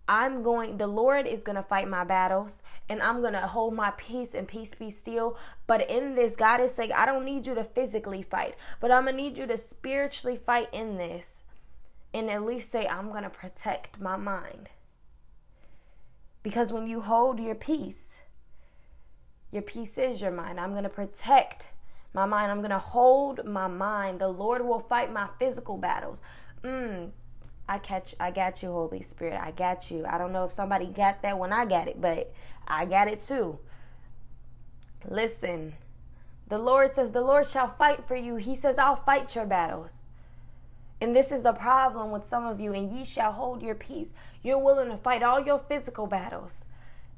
I'm 0.08 0.42
going, 0.42 0.78
the 0.78 0.87
Lord 0.87 1.26
is 1.26 1.42
going 1.42 1.56
to 1.56 1.62
fight 1.62 1.87
my 1.87 2.02
battles 2.02 2.62
and 2.88 3.02
I'm 3.02 3.20
going 3.20 3.34
to 3.34 3.46
hold 3.46 3.75
my 3.75 3.90
peace 3.99 4.30
and 4.34 4.49
peace 4.49 4.70
be 4.78 4.90
still. 4.90 5.37
But 5.66 5.88
in 5.90 6.14
this, 6.14 6.34
God 6.34 6.61
is 6.61 6.75
saying, 6.75 6.92
I 6.92 7.04
don't 7.04 7.26
need 7.26 7.46
you 7.46 7.54
to 7.54 7.64
physically 7.64 8.22
fight, 8.22 8.54
but 8.80 8.90
I'm 8.90 9.04
going 9.04 9.16
to 9.16 9.22
need 9.22 9.37
you 9.37 9.46
to 9.46 9.58
spiritually 9.58 10.40
fight 10.44 10.68
in 10.72 10.96
this 10.96 11.40
and 12.14 12.30
at 12.30 12.44
least 12.44 12.72
say, 12.72 12.87
I'm 12.87 13.11
going 13.11 13.25
to 13.25 13.30
protect 13.30 14.00
my 14.00 14.16
mind. 14.16 14.70
Because 16.42 16.72
when 16.72 16.87
you 16.87 17.02
hold 17.02 17.38
your 17.38 17.54
peace, 17.54 18.07
your 19.50 19.62
peace 19.62 19.96
is 19.96 20.20
your 20.20 20.30
mind. 20.30 20.60
I'm 20.60 20.72
going 20.72 20.84
to 20.84 20.88
protect 20.88 21.66
my 22.14 22.26
mind. 22.26 22.50
I'm 22.50 22.58
going 22.58 22.70
to 22.70 22.78
hold 22.78 23.44
my 23.44 23.66
mind. 23.66 24.20
The 24.20 24.28
Lord 24.28 24.64
will 24.64 24.80
fight 24.80 25.12
my 25.12 25.28
physical 25.38 25.76
battles. 25.76 26.20
Mm, 26.62 27.10
I 27.68 27.78
catch 27.78 28.14
I 28.18 28.30
got 28.30 28.62
you, 28.62 28.70
Holy 28.70 29.02
Spirit. 29.02 29.40
I 29.40 29.52
got 29.52 29.90
you. 29.90 30.04
I 30.06 30.18
don't 30.18 30.32
know 30.32 30.44
if 30.44 30.52
somebody 30.52 30.86
got 30.86 31.22
that 31.22 31.38
when 31.38 31.52
I 31.52 31.64
got 31.64 31.88
it, 31.88 32.00
but 32.00 32.32
I 32.66 32.84
got 32.84 33.08
it 33.08 33.20
too. 33.20 33.58
Listen. 35.08 35.74
The 36.48 36.58
Lord 36.58 36.94
says, 36.94 37.10
The 37.10 37.20
Lord 37.20 37.46
shall 37.46 37.74
fight 37.76 38.08
for 38.08 38.16
you. 38.16 38.36
He 38.36 38.56
says, 38.56 38.76
I'll 38.78 38.96
fight 38.96 39.34
your 39.34 39.44
battles. 39.44 39.92
And 41.00 41.14
this 41.14 41.30
is 41.30 41.42
the 41.42 41.52
problem 41.52 42.10
with 42.10 42.26
some 42.26 42.44
of 42.46 42.58
you, 42.58 42.72
and 42.72 42.90
ye 42.90 43.04
shall 43.04 43.32
hold 43.32 43.62
your 43.62 43.74
peace. 43.74 44.12
You're 44.42 44.58
willing 44.58 44.90
to 44.90 44.96
fight 44.96 45.22
all 45.22 45.38
your 45.38 45.58
physical 45.58 46.06
battles. 46.06 46.64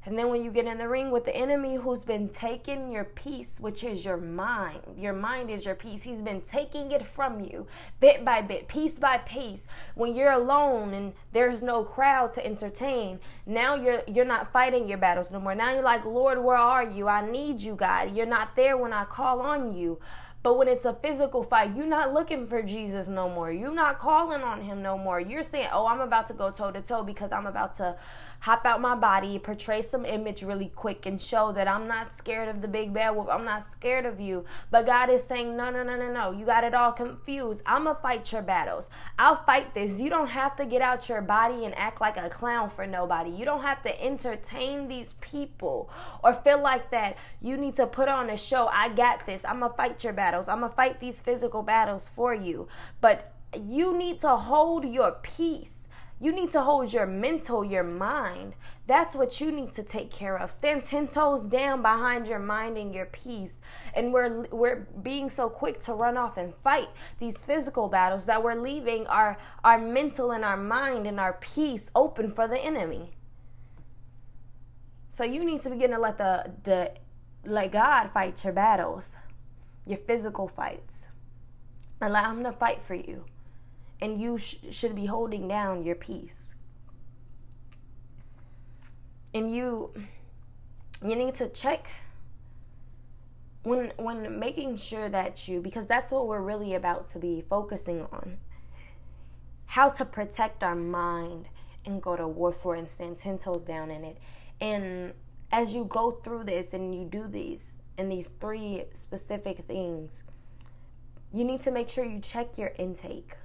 And 0.03 0.17
then 0.17 0.29
when 0.29 0.43
you 0.43 0.49
get 0.49 0.65
in 0.65 0.79
the 0.79 0.87
ring 0.87 1.11
with 1.11 1.25
the 1.25 1.35
enemy 1.35 1.75
who's 1.75 2.03
been 2.03 2.29
taking 2.29 2.91
your 2.91 3.03
peace, 3.03 3.59
which 3.59 3.83
is 3.83 4.03
your 4.03 4.17
mind, 4.17 4.81
your 4.97 5.13
mind 5.13 5.51
is 5.51 5.63
your 5.63 5.75
peace. 5.75 6.01
He's 6.01 6.21
been 6.21 6.41
taking 6.41 6.91
it 6.91 7.05
from 7.05 7.39
you 7.39 7.67
bit 7.99 8.25
by 8.25 8.41
bit, 8.41 8.67
piece 8.67 8.95
by 8.95 9.19
piece. 9.19 9.61
When 9.93 10.15
you're 10.15 10.31
alone 10.31 10.95
and 10.95 11.13
there's 11.33 11.61
no 11.61 11.83
crowd 11.83 12.33
to 12.33 12.45
entertain, 12.45 13.19
now 13.45 13.75
you're 13.75 14.01
you're 14.07 14.25
not 14.25 14.51
fighting 14.51 14.87
your 14.87 14.97
battles 14.97 15.29
no 15.29 15.39
more. 15.39 15.53
Now 15.53 15.71
you're 15.71 15.83
like, 15.83 16.03
"Lord, 16.03 16.43
where 16.43 16.57
are 16.57 16.83
you? 16.83 17.07
I 17.07 17.29
need 17.29 17.61
you, 17.61 17.75
God. 17.75 18.15
You're 18.15 18.25
not 18.25 18.55
there 18.55 18.77
when 18.77 18.93
I 18.93 19.05
call 19.05 19.39
on 19.41 19.75
you." 19.75 19.99
But 20.43 20.57
when 20.57 20.67
it's 20.67 20.85
a 20.85 20.93
physical 20.93 21.43
fight, 21.43 21.75
you're 21.75 21.85
not 21.85 22.13
looking 22.13 22.47
for 22.47 22.63
Jesus 22.63 23.07
no 23.07 23.29
more. 23.29 23.51
You're 23.51 23.73
not 23.73 23.99
calling 23.99 24.41
on 24.41 24.61
him 24.61 24.81
no 24.81 24.97
more. 24.97 25.19
You're 25.19 25.43
saying, 25.43 25.69
oh, 25.71 25.85
I'm 25.85 26.01
about 26.01 26.27
to 26.29 26.33
go 26.33 26.49
toe 26.49 26.71
to 26.71 26.81
toe 26.81 27.03
because 27.03 27.31
I'm 27.31 27.45
about 27.45 27.77
to 27.77 27.95
hop 28.39 28.65
out 28.65 28.81
my 28.81 28.95
body, 28.95 29.37
portray 29.37 29.83
some 29.83 30.03
image 30.03 30.41
really 30.41 30.71
quick, 30.75 31.05
and 31.05 31.21
show 31.21 31.51
that 31.51 31.67
I'm 31.67 31.87
not 31.87 32.11
scared 32.11 32.49
of 32.49 32.63
the 32.63 32.67
big 32.67 32.91
bad 32.91 33.11
wolf. 33.11 33.29
I'm 33.29 33.45
not 33.45 33.71
scared 33.71 34.07
of 34.07 34.19
you. 34.19 34.43
But 34.71 34.87
God 34.87 35.11
is 35.11 35.23
saying, 35.23 35.55
no, 35.55 35.69
no, 35.69 35.83
no, 35.83 35.95
no, 35.95 36.11
no. 36.11 36.31
You 36.31 36.43
got 36.47 36.63
it 36.63 36.73
all 36.73 36.91
confused. 36.91 37.61
I'm 37.67 37.83
going 37.83 37.95
to 37.95 38.01
fight 38.01 38.31
your 38.31 38.41
battles. 38.41 38.89
I'll 39.19 39.43
fight 39.43 39.75
this. 39.75 39.99
You 39.99 40.09
don't 40.09 40.29
have 40.29 40.55
to 40.55 40.65
get 40.65 40.81
out 40.81 41.07
your 41.07 41.21
body 41.21 41.65
and 41.65 41.77
act 41.77 42.01
like 42.01 42.17
a 42.17 42.31
clown 42.31 42.71
for 42.71 42.87
nobody. 42.87 43.29
You 43.29 43.45
don't 43.45 43.61
have 43.61 43.83
to 43.83 44.03
entertain 44.03 44.87
these 44.87 45.13
people 45.21 45.91
or 46.23 46.33
feel 46.33 46.59
like 46.59 46.89
that 46.89 47.17
you 47.43 47.57
need 47.57 47.75
to 47.75 47.85
put 47.85 48.07
on 48.07 48.31
a 48.31 48.37
show. 48.37 48.67
I 48.73 48.89
got 48.89 49.23
this. 49.27 49.45
I'm 49.45 49.59
going 49.59 49.69
to 49.69 49.77
fight 49.77 50.03
your 50.03 50.13
battles. 50.13 50.30
I'm 50.33 50.59
going 50.59 50.69
to 50.71 50.75
fight 50.75 50.99
these 50.99 51.21
physical 51.21 51.63
battles 51.63 52.09
for 52.15 52.33
you. 52.33 52.67
But 52.99 53.33
you 53.63 53.97
need 53.97 54.21
to 54.21 54.35
hold 54.35 54.85
your 54.85 55.17
peace 55.23 55.81
you 56.21 56.31
need 56.31 56.51
to 56.51 56.61
hold 56.61 56.93
your 56.93 57.07
mental, 57.07 57.65
your 57.65 57.83
mind. 57.83 58.53
That's 58.85 59.15
what 59.15 59.41
you 59.41 59.51
need 59.51 59.73
to 59.73 59.81
take 59.81 60.11
care 60.11 60.37
of. 60.37 60.51
Stand 60.51 60.85
10 60.85 61.07
toes 61.07 61.47
down 61.47 61.81
behind 61.81 62.27
your 62.27 62.37
mind 62.37 62.77
and 62.77 62.93
your 62.93 63.07
peace. 63.07 63.53
And 63.95 64.13
we're 64.13 64.43
we're 64.51 64.87
being 65.01 65.31
so 65.31 65.49
quick 65.49 65.81
to 65.85 65.93
run 65.93 66.17
off 66.17 66.37
and 66.37 66.53
fight 66.63 66.89
these 67.17 67.37
physical 67.37 67.87
battles 67.87 68.25
that 68.25 68.43
we're 68.43 68.53
leaving 68.53 69.07
our 69.07 69.35
our 69.63 69.79
mental 69.79 70.31
and 70.31 70.45
our 70.45 70.57
mind 70.57 71.07
and 71.07 71.19
our 71.19 71.33
peace 71.33 71.89
open 71.95 72.31
for 72.31 72.47
the 72.47 72.59
enemy. 72.59 73.13
So 75.09 75.23
you 75.23 75.43
need 75.43 75.61
to 75.61 75.71
begin 75.71 75.89
to 75.89 75.97
let 75.97 76.19
the 76.19 76.51
the 76.63 76.91
let 77.43 77.71
God 77.71 78.11
fight 78.13 78.43
your 78.43 78.53
battles, 78.53 79.09
your 79.85 79.97
physical 79.99 80.47
fights. 80.47 81.05
Allow 82.01 82.31
him 82.31 82.43
to 82.43 82.51
fight 82.51 82.83
for 82.83 82.95
you 82.95 83.25
and 84.01 84.19
you 84.19 84.37
sh- 84.37 84.57
should 84.71 84.95
be 84.95 85.05
holding 85.05 85.47
down 85.47 85.83
your 85.83 85.95
peace. 85.95 86.47
And 89.33 89.53
you 89.53 89.93
you 91.03 91.15
need 91.15 91.35
to 91.35 91.47
check 91.49 91.87
when 93.63 93.93
when 93.97 94.39
making 94.39 94.77
sure 94.77 95.07
that 95.07 95.47
you 95.47 95.61
because 95.61 95.87
that's 95.87 96.11
what 96.11 96.27
we're 96.27 96.41
really 96.41 96.75
about 96.75 97.07
to 97.09 97.19
be 97.19 97.43
focusing 97.49 98.01
on. 98.11 98.37
How 99.67 99.89
to 99.89 100.03
protect 100.03 100.63
our 100.63 100.75
mind 100.75 101.45
and 101.85 102.01
go 102.01 102.17
to 102.17 102.27
war 102.27 102.51
for 102.51 102.75
and 102.75 102.89
stand 102.89 103.19
ten 103.19 103.37
toes 103.37 103.63
down 103.63 103.89
in 103.89 104.03
it. 104.03 104.17
And 104.59 105.13
as 105.51 105.73
you 105.73 105.85
go 105.85 106.11
through 106.11 106.45
this 106.45 106.73
and 106.73 106.93
you 106.93 107.05
do 107.05 107.27
these 107.27 107.71
and 107.97 108.11
these 108.11 108.29
three 108.39 108.85
specific 108.93 109.65
things, 109.67 110.23
you 111.33 111.43
need 111.43 111.61
to 111.61 111.71
make 111.71 111.89
sure 111.89 112.03
you 112.03 112.19
check 112.19 112.57
your 112.57 112.73
intake. 112.77 113.35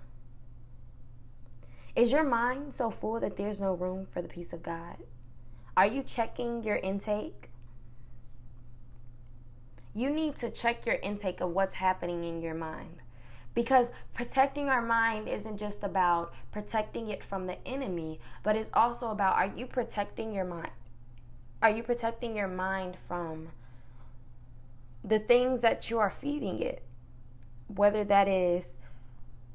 Is 1.94 2.12
your 2.12 2.24
mind 2.24 2.74
so 2.74 2.90
full 2.90 3.20
that 3.20 3.36
there's 3.36 3.60
no 3.60 3.72
room 3.72 4.06
for 4.12 4.20
the 4.20 4.28
peace 4.28 4.52
of 4.52 4.62
God? 4.62 4.96
Are 5.76 5.86
you 5.86 6.02
checking 6.02 6.62
your 6.62 6.76
intake? 6.76 7.50
You 9.94 10.10
need 10.10 10.36
to 10.38 10.50
check 10.50 10.84
your 10.84 10.96
intake 10.96 11.40
of 11.40 11.50
what's 11.50 11.74
happening 11.74 12.24
in 12.24 12.42
your 12.42 12.54
mind. 12.54 12.98
Because 13.54 13.88
protecting 14.12 14.68
our 14.68 14.82
mind 14.82 15.28
isn't 15.28 15.56
just 15.56 15.82
about 15.82 16.34
protecting 16.52 17.08
it 17.08 17.24
from 17.24 17.46
the 17.46 17.56
enemy, 17.66 18.20
but 18.42 18.56
it's 18.56 18.68
also 18.74 19.08
about 19.08 19.36
are 19.36 19.52
you 19.56 19.64
protecting 19.64 20.34
your 20.34 20.44
mind? 20.44 20.70
Are 21.62 21.70
you 21.70 21.82
protecting 21.82 22.36
your 22.36 22.48
mind 22.48 22.98
from 23.08 23.48
the 25.06 25.18
things 25.20 25.60
that 25.60 25.88
you 25.88 25.98
are 25.98 26.10
feeding 26.10 26.60
it? 26.60 26.82
Whether 27.68 28.04
that 28.04 28.28
is 28.28 28.74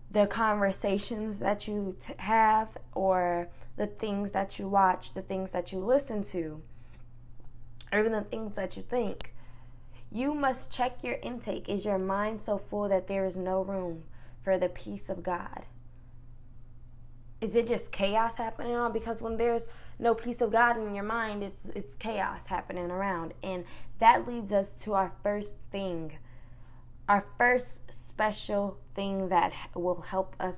the 0.10 0.27
conversations 0.27 1.39
that 1.39 1.67
you 1.67 1.96
t- 2.05 2.13
have 2.17 2.70
or 2.93 3.48
the 3.77 3.88
things 3.88 4.31
that 4.31 4.60
you 4.60 4.67
watch, 4.67 5.13
the 5.13 5.22
things 5.22 5.51
that 5.51 5.72
you 5.72 5.79
listen 5.79 6.24
to, 6.24 6.62
or 7.91 8.00
even 8.00 8.12
the 8.12 8.22
things 8.22 8.55
that 8.55 8.75
you 8.75 8.84
think. 8.84 9.34
You 10.12 10.34
must 10.34 10.72
check 10.72 11.03
your 11.03 11.15
intake. 11.22 11.70
Is 11.70 11.86
your 11.86 11.98
mind 11.98 12.41
so 12.41 12.58
full 12.58 12.89
that 12.89 13.08
there 13.08 13.25
is 13.25 13.38
no 13.38 13.62
room 13.62 14.03
for 14.43 14.58
the 14.58 14.70
peace 14.70 15.08
of 15.08 15.24
God? 15.24 15.65
Is 17.39 17.55
it 17.55 17.67
just 17.67 17.91
chaos 17.91 18.36
happening 18.36 18.75
on? 18.75 18.91
Because 18.91 19.22
when 19.22 19.38
there's 19.38 19.65
no 20.01 20.15
peace 20.15 20.41
of 20.41 20.51
God 20.51 20.77
in 20.77 20.96
your 20.96 21.03
mind, 21.05 21.43
it's 21.43 21.62
it's 21.75 21.93
chaos 22.00 22.41
happening 22.48 22.89
around. 22.89 23.34
And 23.43 23.63
that 24.00 24.27
leads 24.27 24.51
us 24.51 24.74
to 24.81 24.93
our 24.96 25.13
first 25.22 25.55
thing. 25.72 26.17
Our 27.08 27.24
first 27.38 27.81
special 27.91 28.77
thing 28.96 29.29
that 29.29 29.53
will 29.75 30.01
help 30.01 30.36
us 30.39 30.55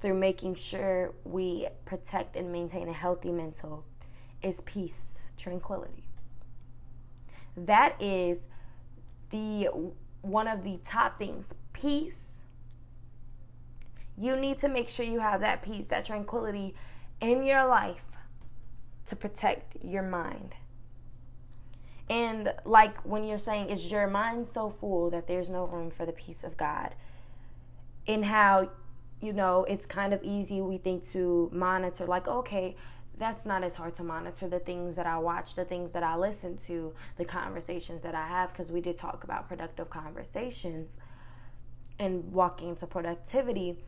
through 0.00 0.14
making 0.14 0.54
sure 0.54 1.12
we 1.24 1.66
protect 1.84 2.36
and 2.36 2.52
maintain 2.52 2.88
a 2.88 2.92
healthy 2.92 3.32
mental 3.32 3.84
is 4.42 4.60
peace, 4.64 5.16
tranquility. 5.36 6.06
That 7.56 8.00
is 8.00 8.38
the 9.30 9.68
one 10.22 10.46
of 10.46 10.62
the 10.62 10.78
top 10.84 11.18
things. 11.18 11.46
Peace. 11.72 12.20
You 14.16 14.36
need 14.36 14.60
to 14.60 14.68
make 14.68 14.88
sure 14.88 15.04
you 15.04 15.18
have 15.18 15.40
that 15.40 15.62
peace, 15.62 15.88
that 15.88 16.04
tranquility 16.04 16.76
in 17.20 17.42
your 17.42 17.66
life 17.66 18.04
to 19.06 19.16
protect 19.16 19.76
your 19.82 20.02
mind. 20.02 20.54
And 22.08 22.52
like 22.64 23.00
when 23.02 23.24
you're 23.24 23.38
saying, 23.38 23.70
is 23.70 23.90
your 23.90 24.06
mind 24.06 24.48
so 24.48 24.68
full 24.68 25.10
that 25.10 25.26
there's 25.26 25.48
no 25.48 25.64
room 25.64 25.90
for 25.90 26.04
the 26.04 26.12
peace 26.12 26.44
of 26.44 26.56
God? 26.56 26.94
In 28.06 28.22
how, 28.22 28.68
you 29.20 29.32
know, 29.32 29.64
it's 29.64 29.86
kind 29.86 30.12
of 30.12 30.22
easy, 30.22 30.60
we 30.60 30.76
think, 30.76 31.08
to 31.12 31.48
monitor, 31.52 32.04
like, 32.04 32.28
okay, 32.28 32.76
that's 33.16 33.46
not 33.46 33.62
as 33.62 33.74
hard 33.74 33.94
to 33.96 34.02
monitor 34.02 34.48
the 34.48 34.58
things 34.58 34.96
that 34.96 35.06
I 35.06 35.18
watch, 35.18 35.54
the 35.54 35.64
things 35.64 35.92
that 35.92 36.02
I 36.02 36.16
listen 36.16 36.58
to, 36.66 36.92
the 37.16 37.24
conversations 37.24 38.02
that 38.02 38.14
I 38.14 38.26
have, 38.26 38.52
because 38.52 38.70
we 38.70 38.80
did 38.80 38.98
talk 38.98 39.24
about 39.24 39.48
productive 39.48 39.88
conversations 39.88 40.98
and 41.98 42.32
walking 42.32 42.70
into 42.70 42.86
productivity. 42.86 43.78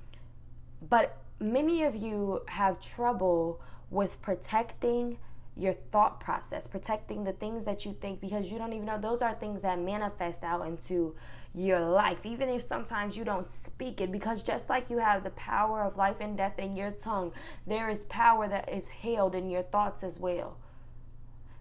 But 0.88 1.18
many 1.40 1.82
of 1.82 1.96
you 1.96 2.42
have 2.46 2.80
trouble 2.80 3.60
with 3.90 4.20
protecting 4.22 5.18
your 5.56 5.72
thought 5.90 6.20
process, 6.20 6.66
protecting 6.66 7.24
the 7.24 7.32
things 7.32 7.64
that 7.64 7.84
you 7.84 7.96
think 8.00 8.20
because 8.20 8.50
you 8.50 8.58
don't 8.58 8.72
even 8.72 8.84
know 8.84 9.00
those 9.00 9.22
are 9.22 9.34
things 9.34 9.62
that 9.62 9.78
manifest 9.78 10.42
out 10.42 10.66
into 10.66 11.14
your 11.54 11.80
life, 11.80 12.18
even 12.24 12.50
if 12.50 12.62
sometimes 12.66 13.16
you 13.16 13.24
don't 13.24 13.50
speak 13.50 14.00
it. 14.02 14.12
Because 14.12 14.42
just 14.42 14.68
like 14.68 14.90
you 14.90 14.98
have 14.98 15.24
the 15.24 15.30
power 15.30 15.82
of 15.82 15.96
life 15.96 16.16
and 16.20 16.36
death 16.36 16.58
in 16.58 16.76
your 16.76 16.90
tongue, 16.90 17.32
there 17.66 17.88
is 17.88 18.04
power 18.04 18.46
that 18.46 18.70
is 18.70 18.86
held 18.88 19.34
in 19.34 19.48
your 19.48 19.62
thoughts 19.62 20.02
as 20.02 20.20
well. 20.20 20.58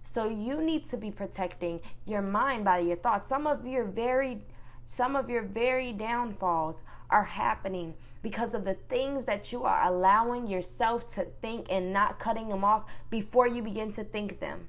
So 0.03 0.29
you 0.29 0.61
need 0.61 0.89
to 0.89 0.97
be 0.97 1.11
protecting 1.11 1.79
your 2.05 2.21
mind 2.21 2.65
by 2.65 2.79
your 2.79 2.97
thoughts. 2.97 3.29
Some 3.29 3.47
of 3.47 3.65
your 3.65 3.85
very 3.85 4.41
some 4.87 5.15
of 5.15 5.29
your 5.29 5.41
very 5.41 5.91
downfalls 5.91 6.77
are 7.09 7.23
happening 7.23 7.93
because 8.21 8.53
of 8.53 8.63
the 8.63 8.73
things 8.89 9.25
that 9.25 9.51
you 9.51 9.63
are 9.63 9.83
allowing 9.83 10.47
yourself 10.47 11.13
to 11.13 11.25
think 11.41 11.67
and 11.69 11.93
not 11.93 12.19
cutting 12.19 12.49
them 12.49 12.63
off 12.63 12.83
before 13.09 13.47
you 13.47 13.61
begin 13.61 13.93
to 13.93 14.03
think 14.03 14.39
them. 14.39 14.67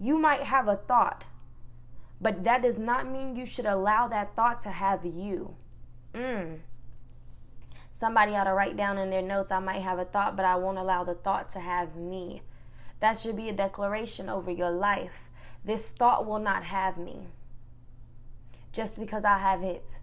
You 0.00 0.18
might 0.18 0.42
have 0.42 0.68
a 0.68 0.76
thought, 0.76 1.24
but 2.20 2.44
that 2.44 2.62
does 2.62 2.78
not 2.78 3.08
mean 3.08 3.36
you 3.36 3.46
should 3.46 3.66
allow 3.66 4.08
that 4.08 4.34
thought 4.34 4.62
to 4.62 4.70
have 4.70 5.04
you. 5.04 5.54
Mm. 6.14 6.58
Somebody 7.92 8.34
ought 8.34 8.44
to 8.44 8.52
write 8.52 8.76
down 8.76 8.98
in 8.98 9.10
their 9.10 9.22
notes, 9.22 9.52
I 9.52 9.60
might 9.60 9.82
have 9.82 9.98
a 9.98 10.04
thought, 10.04 10.34
but 10.34 10.44
I 10.44 10.56
won't 10.56 10.78
allow 10.78 11.04
the 11.04 11.14
thought 11.14 11.52
to 11.52 11.60
have 11.60 11.94
me. 11.94 12.42
That 13.00 13.18
should 13.18 13.36
be 13.36 13.48
a 13.48 13.52
declaration 13.52 14.28
over 14.28 14.50
your 14.50 14.70
life. 14.70 15.30
This 15.64 15.88
thought 15.88 16.26
will 16.26 16.40
not 16.40 16.64
have 16.64 16.98
me 16.98 17.28
just 18.72 18.98
because 18.98 19.24
I 19.24 19.38
have 19.38 19.62
it. 19.62 19.96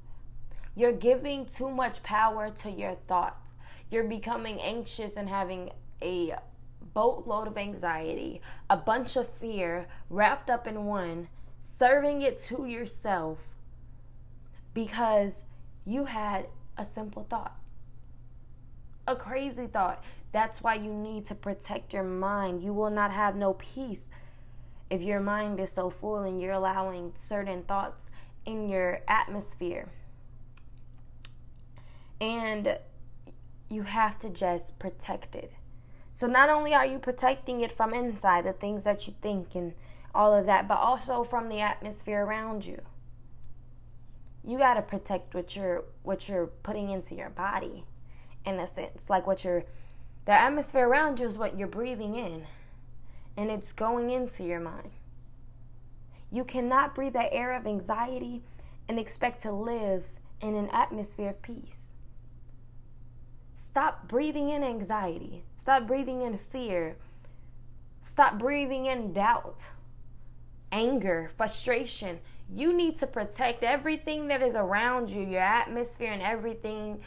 You're 0.76 0.94
giving 0.94 1.46
too 1.46 1.70
much 1.70 2.04
power 2.04 2.50
to 2.62 2.70
your 2.70 2.96
thoughts. 3.08 3.52
You're 3.90 4.04
becoming 4.04 4.62
anxious 4.62 5.14
and 5.16 5.28
having 5.28 5.72
a 6.02 6.36
boatload 6.94 7.48
of 7.48 7.58
anxiety, 7.58 8.42
a 8.70 8.78
bunch 8.78 9.16
of 9.16 9.28
fear 9.40 9.88
wrapped 10.10 10.50
up 10.50 10.68
in 10.68 10.86
one, 10.86 11.28
serving 11.78 12.22
it 12.22 12.42
to 12.44 12.66
yourself 12.66 13.40
because 14.74 15.34
you 15.86 16.06
had 16.06 16.48
a 16.78 16.86
simple 16.86 17.26
thought, 17.30 17.58
a 19.08 19.16
crazy 19.16 19.68
thought. 19.68 20.04
That's 20.32 20.62
why 20.62 20.76
you 20.76 20.94
need 20.94 21.26
to 21.28 21.36
protect 21.36 21.94
your 21.94 22.04
mind. 22.04 22.64
You 22.64 22.74
will 22.74 22.92
not 22.92 23.12
have 23.12 23.36
no 23.36 23.54
peace 23.54 24.08
if 24.90 25.02
your 25.02 25.20
mind 25.20 25.60
is 25.60 25.72
so 25.72 25.90
full 25.90 26.20
and 26.20 26.40
you're 26.40 26.54
allowing 26.54 27.14
certain 27.22 27.64
thoughts 27.64 28.09
in 28.50 28.70
your 28.70 29.02
atmosphere. 29.08 29.90
And 32.22 32.78
you 33.70 33.84
have 33.84 34.20
to 34.20 34.30
just 34.30 34.80
protect 34.80 35.36
it. 35.36 35.54
So 36.14 36.28
not 36.28 36.50
only 36.50 36.74
are 36.74 36.86
you 36.86 37.00
protecting 37.00 37.62
it 37.62 37.76
from 37.78 37.94
inside, 37.94 38.46
the 38.46 38.54
things 38.54 38.84
that 38.84 39.08
you 39.08 39.14
think 39.22 39.56
and 39.56 39.74
all 40.16 40.34
of 40.34 40.46
that, 40.48 40.68
but 40.68 40.80
also 40.80 41.24
from 41.24 41.50
the 41.50 41.62
atmosphere 41.62 42.24
around 42.26 42.66
you. 42.66 42.82
you 44.44 44.58
got 44.58 44.76
to 44.76 44.82
protect 44.82 45.34
what 45.34 45.56
you're 45.56 45.84
what 46.04 46.28
you're 46.30 46.48
putting 46.64 46.90
into 46.90 47.16
your 47.16 47.30
body 47.30 47.84
in 48.46 48.60
a 48.60 48.68
sense 48.68 49.10
like 49.10 49.28
what 49.28 49.44
you're 49.44 49.64
the 50.26 50.32
atmosphere 50.32 50.88
around 50.88 51.20
you 51.20 51.26
is 51.28 51.38
what 51.38 51.58
you're 51.58 51.68
breathing 51.68 52.16
in 52.16 52.46
and 53.38 53.50
it's 53.52 53.72
going 53.74 54.10
into 54.10 54.44
your 54.44 54.60
mind 54.60 54.92
you 56.32 56.44
cannot 56.44 56.96
breathe 56.96 57.14
the 57.14 57.34
air 57.34 57.54
of 57.54 57.66
anxiety 57.66 58.42
and 58.88 59.00
expect 59.00 59.42
to 59.42 59.52
live 59.52 60.06
in 60.42 60.56
an 60.56 60.70
atmosphere 60.72 61.30
of 61.30 61.42
peace 61.42 61.92
stop 63.58 64.08
breathing 64.08 64.50
in 64.50 64.64
anxiety 64.64 65.44
stop 65.60 65.86
breathing 65.86 66.22
in 66.22 66.40
fear 66.52 66.96
stop 68.04 68.40
breathing 68.40 68.86
in 68.86 69.14
doubt 69.14 69.60
anger 70.72 71.30
frustration 71.36 72.20
you 72.54 72.74
need 72.74 72.98
to 73.00 73.08
protect 73.08 73.64
everything 73.64 74.28
that 74.28 74.42
is 74.42 74.56
around 74.56 75.10
you, 75.10 75.22
your 75.22 75.42
atmosphere, 75.42 76.12
and 76.12 76.22
everything 76.22 77.02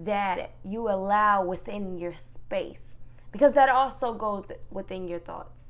that 0.00 0.52
you 0.62 0.88
allow 0.88 1.44
within 1.44 1.98
your 1.98 2.14
space. 2.14 2.96
Because 3.32 3.54
that 3.54 3.68
also 3.68 4.12
goes 4.12 4.44
within 4.70 5.08
your 5.08 5.20
thoughts. 5.20 5.67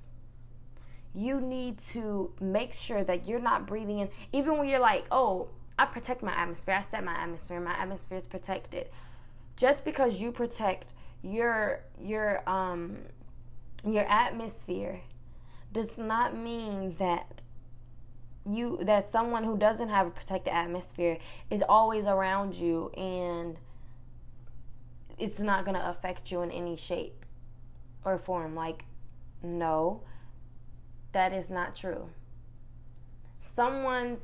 You 1.19 1.41
need 1.41 1.81
to 1.95 2.31
make 2.41 2.73
sure 2.73 3.03
that 3.03 3.27
you're 3.27 3.41
not 3.41 3.67
breathing 3.67 3.99
in, 3.99 4.09
even 4.33 4.57
when 4.57 4.69
you're 4.69 4.79
like, 4.79 5.05
oh, 5.11 5.49
I 5.77 5.87
protect 5.87 6.23
my 6.23 6.33
atmosphere, 6.33 6.75
I 6.75 6.89
set 6.89 7.03
my 7.03 7.13
atmosphere, 7.13 7.59
my 7.59 7.73
atmosphere 7.73 8.19
is 8.19 8.25
protected. 8.25 8.87
Just 9.57 9.85
because 9.85 10.21
you 10.21 10.31
protect 10.31 10.93
your 11.25 11.81
your 12.01 12.49
um 12.49 12.99
your 13.85 14.05
atmosphere 14.05 15.01
does 15.73 15.99
not 15.99 16.37
mean 16.37 16.95
that 17.01 17.41
you 18.49 18.79
that 18.83 19.11
someone 19.11 19.43
who 19.43 19.59
doesn't 19.59 19.89
have 19.89 20.07
a 20.07 20.11
protected 20.11 20.53
atmosphere 20.53 21.19
is 21.51 21.63
always 21.69 22.05
around 22.05 22.55
you 22.55 22.91
and 22.97 23.57
it's 25.19 25.41
not 25.41 25.65
going 25.65 25.77
to 25.77 25.91
affect 25.91 26.31
you 26.31 26.43
in 26.43 26.53
any 26.53 26.77
shape 26.77 27.25
or 28.05 28.19
form. 28.19 28.55
Like 28.55 28.85
no 29.43 30.03
that 31.13 31.33
is 31.33 31.51
not 31.51 31.75
true 31.75 32.09
someone's 33.41 34.21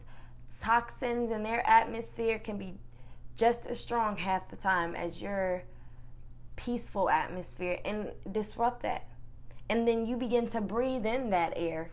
toxins 0.60 1.30
in 1.30 1.42
their 1.42 1.66
atmosphere 1.68 2.38
can 2.38 2.56
be 2.56 2.74
just 3.36 3.66
as 3.66 3.78
strong 3.78 4.16
half 4.16 4.48
the 4.48 4.56
time 4.56 4.94
as 4.94 5.20
your 5.20 5.62
peaceful 6.56 7.10
atmosphere 7.10 7.78
and 7.84 8.10
disrupt 8.32 8.82
that 8.82 9.06
and 9.68 9.86
then 9.88 10.06
you 10.06 10.16
begin 10.16 10.46
to 10.46 10.60
breathe 10.60 11.06
in 11.06 11.30
that 11.30 11.52
air 11.56 11.90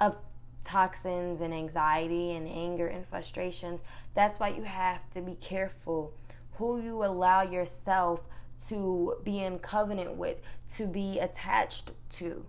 of 0.00 0.16
toxins 0.64 1.40
and 1.40 1.52
anxiety 1.52 2.32
and 2.32 2.48
anger 2.48 2.86
and 2.86 3.06
frustrations. 3.06 3.80
That's 4.14 4.38
why 4.38 4.50
you 4.50 4.62
have 4.62 5.08
to 5.10 5.20
be 5.20 5.34
careful 5.34 6.12
who 6.54 6.80
you 6.80 7.04
allow 7.04 7.42
yourself 7.42 8.22
to 8.68 9.16
be 9.24 9.40
in 9.40 9.58
covenant 9.58 10.16
with, 10.16 10.36
to 10.76 10.86
be 10.86 11.18
attached 11.18 11.90
to. 12.16 12.44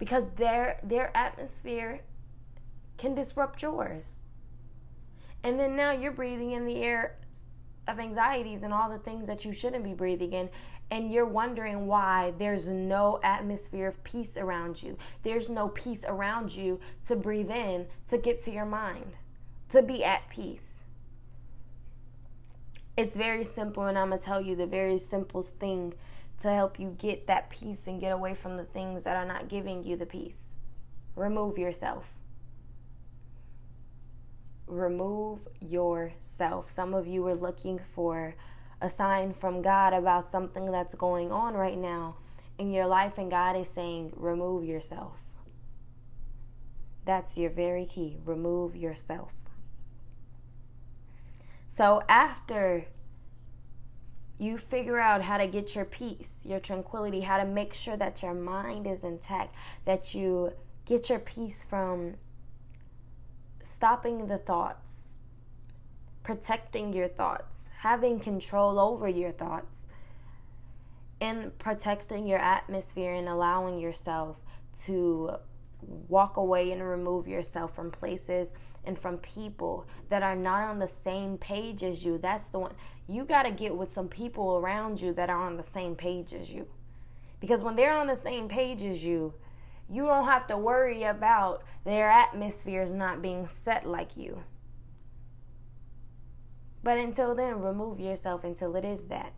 Because 0.00 0.30
their 0.30 0.80
their 0.82 1.16
atmosphere 1.16 2.00
can 2.98 3.14
disrupt 3.14 3.62
yours. 3.62 4.02
And 5.44 5.60
then 5.60 5.76
now 5.76 5.92
you're 5.92 6.10
breathing 6.10 6.50
in 6.50 6.66
the 6.66 6.82
air 6.82 7.16
of 7.86 8.00
anxieties 8.00 8.64
and 8.64 8.74
all 8.74 8.90
the 8.90 8.98
things 8.98 9.26
that 9.28 9.44
you 9.44 9.52
shouldn't 9.52 9.84
be 9.84 9.94
breathing 9.94 10.32
in 10.32 10.50
and 10.90 11.12
you're 11.12 11.26
wondering 11.26 11.86
why 11.86 12.32
there's 12.38 12.66
no 12.66 13.20
atmosphere 13.22 13.86
of 13.86 14.02
peace 14.02 14.36
around 14.36 14.82
you. 14.82 14.98
There's 15.22 15.48
no 15.48 15.68
peace 15.68 16.02
around 16.04 16.50
you 16.54 16.80
to 17.06 17.14
breathe 17.14 17.50
in, 17.50 17.86
to 18.08 18.18
get 18.18 18.44
to 18.44 18.50
your 18.50 18.66
mind, 18.66 19.12
to 19.70 19.82
be 19.82 20.04
at 20.04 20.28
peace. 20.28 20.66
It's 22.96 23.16
very 23.16 23.44
simple, 23.44 23.84
and 23.84 23.96
I'm 23.96 24.08
going 24.08 24.18
to 24.18 24.24
tell 24.24 24.40
you 24.40 24.56
the 24.56 24.66
very 24.66 24.98
simplest 24.98 25.58
thing 25.58 25.94
to 26.40 26.48
help 26.48 26.78
you 26.78 26.96
get 26.98 27.26
that 27.26 27.50
peace 27.50 27.80
and 27.86 28.00
get 28.00 28.12
away 28.12 28.34
from 28.34 28.56
the 28.56 28.64
things 28.64 29.02
that 29.04 29.16
are 29.16 29.26
not 29.26 29.48
giving 29.48 29.84
you 29.84 29.96
the 29.96 30.06
peace. 30.06 30.36
Remove 31.14 31.58
yourself. 31.58 32.04
Remove 34.66 35.46
yourself. 35.60 36.70
Some 36.70 36.94
of 36.94 37.06
you 37.06 37.26
are 37.26 37.34
looking 37.34 37.80
for 37.94 38.34
a 38.80 38.88
sign 38.88 39.34
from 39.34 39.60
God 39.60 39.92
about 39.92 40.30
something 40.30 40.70
that's 40.70 40.94
going 40.94 41.30
on 41.30 41.54
right 41.54 41.76
now 41.76 42.16
in 42.58 42.72
your 42.72 42.86
life, 42.86 43.18
and 43.18 43.30
God 43.30 43.56
is 43.56 43.66
saying, 43.74 44.12
remove 44.16 44.64
yourself. 44.64 45.12
That's 47.04 47.36
your 47.36 47.50
very 47.50 47.86
key. 47.86 48.18
Remove 48.24 48.76
yourself. 48.76 49.30
So, 51.68 52.02
after 52.08 52.86
you 54.40 54.58
figure 54.58 54.98
out 54.98 55.22
how 55.22 55.36
to 55.38 55.46
get 55.46 55.74
your 55.74 55.84
peace, 55.84 56.28
your 56.44 56.60
tranquility, 56.60 57.20
how 57.20 57.38
to 57.38 57.44
make 57.44 57.74
sure 57.74 57.96
that 57.96 58.22
your 58.22 58.34
mind 58.34 58.86
is 58.86 59.04
intact, 59.04 59.54
that 59.84 60.14
you 60.14 60.52
get 60.86 61.08
your 61.08 61.18
peace 61.18 61.64
from 61.68 62.14
stopping 63.62 64.26
the 64.26 64.38
thoughts, 64.38 65.04
protecting 66.24 66.92
your 66.92 67.08
thoughts 67.08 67.60
having 67.80 68.20
control 68.20 68.78
over 68.78 69.08
your 69.08 69.32
thoughts 69.32 69.80
and 71.18 71.56
protecting 71.58 72.26
your 72.26 72.38
atmosphere 72.38 73.14
and 73.14 73.26
allowing 73.26 73.78
yourself 73.78 74.38
to 74.84 75.30
walk 76.08 76.36
away 76.36 76.72
and 76.72 76.82
remove 76.82 77.26
yourself 77.26 77.74
from 77.74 77.90
places 77.90 78.48
and 78.84 78.98
from 78.98 79.18
people 79.18 79.86
that 80.08 80.22
are 80.22 80.36
not 80.36 80.68
on 80.68 80.78
the 80.78 80.90
same 81.04 81.36
page 81.38 81.82
as 81.82 82.04
you. 82.04 82.18
That's 82.18 82.48
the 82.48 82.58
one. 82.58 82.74
You 83.06 83.24
got 83.24 83.42
to 83.42 83.50
get 83.50 83.76
with 83.76 83.92
some 83.92 84.08
people 84.08 84.56
around 84.56 85.00
you 85.00 85.12
that 85.14 85.30
are 85.30 85.42
on 85.42 85.56
the 85.56 85.64
same 85.74 85.94
page 85.94 86.32
as 86.32 86.50
you. 86.50 86.66
Because 87.40 87.62
when 87.62 87.76
they're 87.76 87.96
on 87.96 88.06
the 88.06 88.20
same 88.22 88.48
page 88.48 88.82
as 88.82 89.02
you, 89.02 89.34
you 89.88 90.06
don't 90.06 90.26
have 90.26 90.46
to 90.46 90.56
worry 90.56 91.02
about 91.02 91.64
their 91.84 92.10
atmospheres 92.10 92.92
not 92.92 93.22
being 93.22 93.48
set 93.64 93.86
like 93.86 94.16
you. 94.16 94.42
But 96.82 96.98
until 96.98 97.34
then, 97.34 97.60
remove 97.60 98.00
yourself 98.00 98.44
until 98.44 98.76
it 98.76 98.84
is 98.84 99.06
that. 99.06 99.32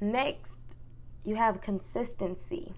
Next, 0.00 0.58
you 1.24 1.36
have 1.36 1.60
consistency. 1.60 2.74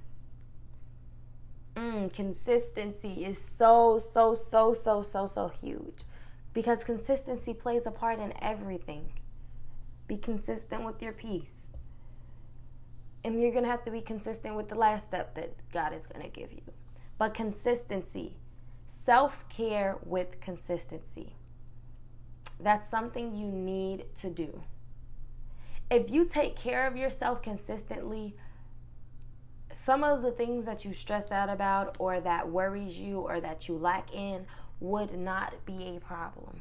Mm, 1.78 2.12
consistency 2.12 3.24
is 3.24 3.40
so, 3.56 4.00
so, 4.00 4.34
so, 4.34 4.74
so, 4.74 5.02
so, 5.02 5.26
so 5.28 5.52
huge 5.60 6.02
because 6.52 6.82
consistency 6.82 7.54
plays 7.54 7.82
a 7.86 7.92
part 7.92 8.18
in 8.18 8.32
everything. 8.42 9.12
Be 10.08 10.16
consistent 10.16 10.84
with 10.84 11.00
your 11.00 11.12
peace. 11.12 11.70
And 13.22 13.40
you're 13.40 13.52
going 13.52 13.62
to 13.62 13.70
have 13.70 13.84
to 13.84 13.92
be 13.92 14.00
consistent 14.00 14.56
with 14.56 14.68
the 14.68 14.74
last 14.74 15.04
step 15.04 15.36
that 15.36 15.52
God 15.72 15.92
is 15.92 16.04
going 16.06 16.24
to 16.24 16.40
give 16.40 16.52
you. 16.52 16.62
But 17.16 17.34
consistency, 17.34 18.34
self 19.04 19.44
care 19.48 19.98
with 20.04 20.40
consistency. 20.40 21.34
That's 22.58 22.88
something 22.88 23.36
you 23.36 23.46
need 23.52 24.06
to 24.20 24.30
do. 24.30 24.62
If 25.92 26.10
you 26.10 26.24
take 26.24 26.56
care 26.56 26.88
of 26.88 26.96
yourself 26.96 27.40
consistently, 27.40 28.34
some 29.88 30.04
of 30.04 30.20
the 30.20 30.30
things 30.32 30.66
that 30.66 30.84
you 30.84 30.92
stress 30.92 31.30
out 31.30 31.48
about 31.48 31.96
or 31.98 32.20
that 32.20 32.46
worries 32.46 32.98
you 32.98 33.20
or 33.20 33.40
that 33.40 33.68
you 33.68 33.78
lack 33.78 34.12
in 34.12 34.44
would 34.80 35.16
not 35.16 35.54
be 35.64 35.96
a 35.96 35.98
problem. 35.98 36.60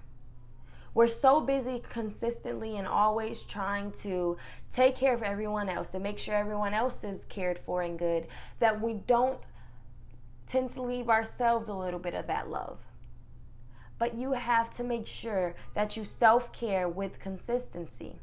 We're 0.94 1.10
so 1.10 1.42
busy 1.42 1.84
consistently 1.90 2.78
and 2.78 2.88
always 2.88 3.44
trying 3.44 3.92
to 4.04 4.38
take 4.74 4.96
care 4.96 5.14
of 5.14 5.24
everyone 5.24 5.68
else 5.68 5.94
and 5.94 6.02
make 6.02 6.18
sure 6.18 6.36
everyone 6.36 6.74
else 6.74 7.04
is 7.04 7.26
cared 7.28 7.60
for 7.66 7.82
and 7.82 8.00
good 8.00 8.28
that 8.60 8.80
we 8.80 8.94
don't 8.94 9.42
tend 10.48 10.74
to 10.76 10.82
leave 10.82 11.10
ourselves 11.10 11.68
a 11.68 11.74
little 11.74 12.00
bit 12.00 12.14
of 12.14 12.28
that 12.28 12.50
love 12.50 12.78
but 14.00 14.16
you 14.16 14.32
have 14.32 14.70
to 14.78 14.86
make 14.86 15.06
sure 15.06 15.54
that 15.74 15.98
you 15.98 16.06
self 16.06 16.54
care 16.54 16.88
with 16.88 17.20
consistency. 17.20 18.20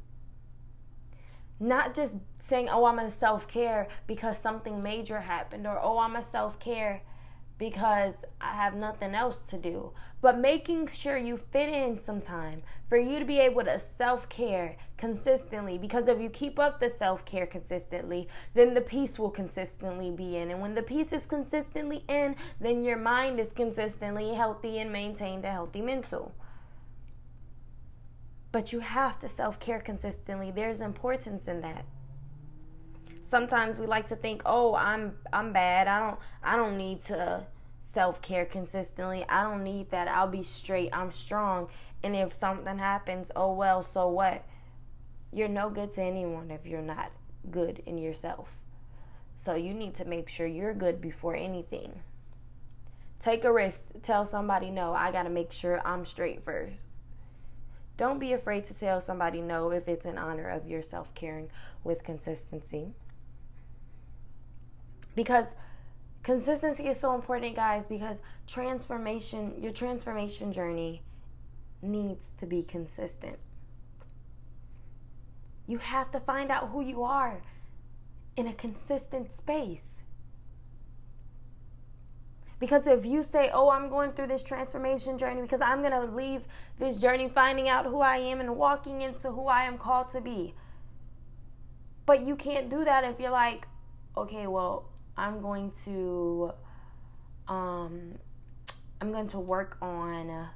Not 1.60 1.94
just 1.94 2.14
saying, 2.44 2.68
oh, 2.68 2.84
I'm 2.84 2.98
a 2.98 3.10
self 3.10 3.48
care 3.48 3.88
because 4.06 4.38
something 4.38 4.82
major 4.82 5.20
happened, 5.20 5.66
or 5.66 5.78
oh, 5.80 5.98
I'm 5.98 6.16
a 6.16 6.24
self 6.24 6.58
care 6.58 7.02
because 7.58 8.14
I 8.40 8.54
have 8.54 8.74
nothing 8.74 9.14
else 9.14 9.40
to 9.48 9.56
do. 9.56 9.92
But 10.20 10.38
making 10.38 10.88
sure 10.88 11.16
you 11.16 11.38
fit 11.52 11.68
in 11.68 12.00
some 12.00 12.20
time 12.20 12.62
for 12.88 12.98
you 12.98 13.18
to 13.18 13.24
be 13.24 13.38
able 13.38 13.64
to 13.64 13.80
self 13.96 14.28
care 14.28 14.76
consistently. 14.96 15.78
Because 15.78 16.08
if 16.08 16.20
you 16.20 16.28
keep 16.28 16.58
up 16.58 16.80
the 16.80 16.90
self 16.90 17.24
care 17.24 17.46
consistently, 17.46 18.28
then 18.54 18.74
the 18.74 18.80
peace 18.80 19.18
will 19.18 19.30
consistently 19.30 20.10
be 20.10 20.36
in. 20.36 20.50
And 20.50 20.60
when 20.60 20.74
the 20.74 20.82
peace 20.82 21.12
is 21.12 21.26
consistently 21.26 22.04
in, 22.08 22.36
then 22.60 22.84
your 22.84 22.98
mind 22.98 23.38
is 23.40 23.52
consistently 23.54 24.34
healthy 24.34 24.78
and 24.78 24.92
maintained 24.92 25.44
a 25.44 25.50
healthy 25.50 25.80
mental. 25.80 26.34
But 28.52 28.72
you 28.72 28.80
have 28.80 29.18
to 29.20 29.28
self 29.28 29.58
care 29.60 29.80
consistently. 29.80 30.50
There's 30.50 30.80
importance 30.80 31.48
in 31.48 31.60
that 31.62 31.84
sometimes 33.26 33.78
we 33.78 33.86
like 33.86 34.06
to 34.08 34.16
think, 34.16 34.42
"Oh, 34.46 34.74
I'm 34.74 35.16
I'm 35.32 35.52
bad. 35.52 35.88
I 35.88 36.00
don't 36.00 36.20
I 36.42 36.56
don't 36.56 36.76
need 36.76 37.02
to 37.04 37.46
self 37.94 38.20
care 38.20 38.44
consistently. 38.44 39.24
I 39.28 39.44
don't 39.44 39.64
need 39.64 39.90
that. 39.90 40.08
I'll 40.08 40.28
be 40.28 40.42
straight. 40.42 40.90
I'm 40.92 41.12
strong. 41.12 41.68
And 42.02 42.14
if 42.14 42.34
something 42.34 42.78
happens, 42.78 43.30
oh 43.34 43.52
well, 43.52 43.82
so 43.82 44.08
what? 44.08 44.44
You're 45.32 45.48
no 45.48 45.70
good 45.70 45.92
to 45.94 46.02
anyone 46.02 46.50
if 46.50 46.66
you're 46.66 46.82
not 46.82 47.10
good 47.50 47.82
in 47.86 47.98
yourself. 47.98 48.48
So 49.36 49.54
you 49.54 49.74
need 49.74 49.94
to 49.96 50.04
make 50.04 50.28
sure 50.28 50.46
you're 50.46 50.74
good 50.74 51.00
before 51.00 51.34
anything. 51.34 52.00
Take 53.20 53.44
a 53.44 53.52
risk. 53.52 53.82
Tell 54.02 54.24
somebody 54.26 54.70
no. 54.70 54.92
I 54.92 55.10
got 55.10 55.22
to 55.22 55.30
make 55.30 55.50
sure 55.50 55.80
I'm 55.86 56.04
straight 56.04 56.44
first. 56.44 56.84
Don't 57.96 58.18
be 58.18 58.32
afraid 58.32 58.64
to 58.64 58.78
tell 58.78 59.00
somebody 59.00 59.40
no 59.40 59.70
if 59.70 59.88
it's 59.88 60.04
in 60.04 60.18
honor 60.18 60.48
of 60.48 60.68
your 60.68 60.82
self 60.82 61.14
caring 61.14 61.48
with 61.84 62.04
consistency. 62.04 62.92
Because 65.14 65.46
consistency 66.22 66.88
is 66.88 66.98
so 66.98 67.14
important, 67.14 67.54
guys, 67.54 67.86
because 67.86 68.22
transformation, 68.46 69.54
your 69.60 69.72
transformation 69.72 70.52
journey 70.52 71.02
needs 71.82 72.30
to 72.38 72.46
be 72.46 72.62
consistent. 72.62 73.38
You 75.66 75.78
have 75.78 76.10
to 76.12 76.20
find 76.20 76.50
out 76.50 76.70
who 76.70 76.80
you 76.80 77.02
are 77.02 77.40
in 78.36 78.46
a 78.46 78.52
consistent 78.52 79.32
space. 79.32 79.94
Because 82.60 82.86
if 82.86 83.04
you 83.04 83.22
say, 83.22 83.50
Oh, 83.52 83.70
I'm 83.70 83.88
going 83.88 84.12
through 84.12 84.28
this 84.28 84.42
transformation 84.42 85.18
journey 85.18 85.42
because 85.42 85.60
I'm 85.60 85.80
going 85.80 85.92
to 85.92 86.14
leave 86.14 86.42
this 86.78 87.00
journey 87.00 87.28
finding 87.28 87.68
out 87.68 87.86
who 87.86 88.00
I 88.00 88.16
am 88.16 88.40
and 88.40 88.56
walking 88.56 89.02
into 89.02 89.30
who 89.30 89.46
I 89.46 89.64
am 89.64 89.76
called 89.76 90.10
to 90.12 90.20
be. 90.20 90.54
But 92.06 92.26
you 92.26 92.36
can't 92.36 92.70
do 92.70 92.84
that 92.84 93.04
if 93.04 93.20
you're 93.20 93.30
like, 93.30 93.66
Okay, 94.16 94.46
well, 94.46 94.88
I'm 95.16 95.40
going 95.40 95.72
to. 95.84 96.52
Um, 97.46 98.14
I'm 99.00 99.12
going 99.12 99.28
to 99.28 99.38
work 99.38 99.76
on 99.82 100.48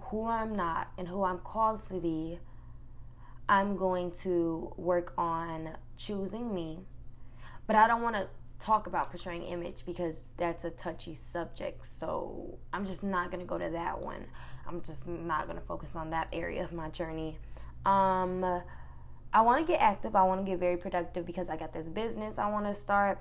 who 0.00 0.26
I'm 0.26 0.54
not 0.54 0.92
and 0.98 1.08
who 1.08 1.24
I'm 1.24 1.38
called 1.38 1.84
to 1.88 1.94
be. 1.94 2.38
I'm 3.48 3.76
going 3.76 4.12
to 4.22 4.72
work 4.76 5.12
on 5.18 5.70
choosing 5.96 6.54
me. 6.54 6.80
But 7.66 7.76
I 7.76 7.88
don't 7.88 8.02
want 8.02 8.16
to 8.16 8.28
talk 8.60 8.86
about 8.86 9.10
portraying 9.10 9.42
image 9.42 9.84
because 9.84 10.16
that's 10.36 10.64
a 10.64 10.70
touchy 10.70 11.18
subject. 11.32 11.84
So 11.98 12.58
I'm 12.72 12.86
just 12.86 13.02
not 13.02 13.30
going 13.30 13.40
to 13.40 13.46
go 13.46 13.58
to 13.58 13.70
that 13.70 14.00
one. 14.00 14.24
I'm 14.66 14.80
just 14.82 15.06
not 15.06 15.46
going 15.46 15.58
to 15.58 15.64
focus 15.66 15.94
on 15.96 16.10
that 16.10 16.28
area 16.32 16.64
of 16.64 16.72
my 16.72 16.88
journey. 16.90 17.38
Um, 17.84 18.44
I 19.32 19.40
want 19.40 19.66
to 19.66 19.70
get 19.70 19.80
active. 19.80 20.14
I 20.14 20.22
want 20.22 20.44
to 20.44 20.50
get 20.50 20.58
very 20.58 20.76
productive 20.76 21.26
because 21.26 21.48
I 21.50 21.56
got 21.56 21.72
this 21.72 21.88
business 21.88 22.38
I 22.38 22.48
want 22.50 22.66
to 22.66 22.74
start. 22.74 23.18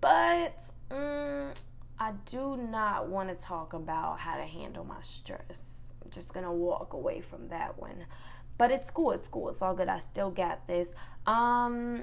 But 0.00 0.64
um, 0.90 1.52
I 1.98 2.12
do 2.26 2.56
not 2.56 3.08
want 3.08 3.28
to 3.28 3.34
talk 3.34 3.72
about 3.72 4.18
how 4.18 4.36
to 4.36 4.44
handle 4.44 4.84
my 4.84 5.02
stress. 5.02 5.40
I'm 6.04 6.10
just 6.10 6.32
going 6.32 6.44
to 6.44 6.52
walk 6.52 6.92
away 6.92 7.20
from 7.20 7.48
that 7.48 7.78
one. 7.78 8.06
But 8.58 8.70
it's 8.70 8.90
cool. 8.90 9.12
It's 9.12 9.28
cool. 9.28 9.50
It's 9.50 9.62
all 9.62 9.74
good. 9.74 9.88
I 9.88 9.98
still 9.98 10.30
got 10.30 10.66
this. 10.66 10.88
Um, 11.26 12.02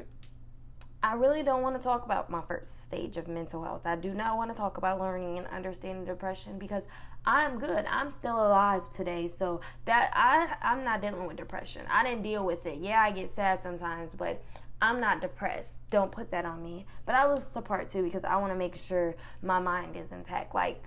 I 1.01 1.13
really 1.15 1.43
don't 1.43 1.61
want 1.61 1.75
to 1.75 1.81
talk 1.81 2.05
about 2.05 2.29
my 2.29 2.41
first 2.47 2.83
stage 2.83 3.17
of 3.17 3.27
mental 3.27 3.63
health. 3.63 3.81
I 3.85 3.95
do 3.95 4.13
not 4.13 4.37
want 4.37 4.51
to 4.51 4.57
talk 4.57 4.77
about 4.77 4.99
learning 4.99 5.37
and 5.37 5.47
understanding 5.47 6.05
depression 6.05 6.57
because 6.57 6.83
I'm 7.25 7.57
good. 7.57 7.85
I'm 7.85 8.11
still 8.11 8.35
alive 8.35 8.83
today. 8.93 9.29
So 9.29 9.61
that 9.85 10.11
I 10.13 10.55
I'm 10.61 10.83
not 10.83 11.01
dealing 11.01 11.25
with 11.25 11.37
depression. 11.37 11.83
I 11.89 12.03
didn't 12.03 12.23
deal 12.23 12.45
with 12.45 12.65
it. 12.65 12.79
Yeah, 12.79 13.01
I 13.01 13.11
get 13.11 13.33
sad 13.35 13.61
sometimes, 13.63 14.11
but 14.15 14.41
I'm 14.81 14.99
not 14.99 15.21
depressed. 15.21 15.77
Don't 15.89 16.11
put 16.11 16.31
that 16.31 16.45
on 16.45 16.63
me. 16.63 16.85
But 17.05 17.15
I 17.15 17.31
listen 17.31 17.53
to 17.53 17.61
part 17.61 17.89
2 17.89 18.03
because 18.03 18.25
I 18.25 18.35
want 18.35 18.51
to 18.51 18.57
make 18.57 18.75
sure 18.75 19.15
my 19.41 19.59
mind 19.59 19.95
is 19.95 20.11
intact. 20.11 20.53
Like 20.53 20.83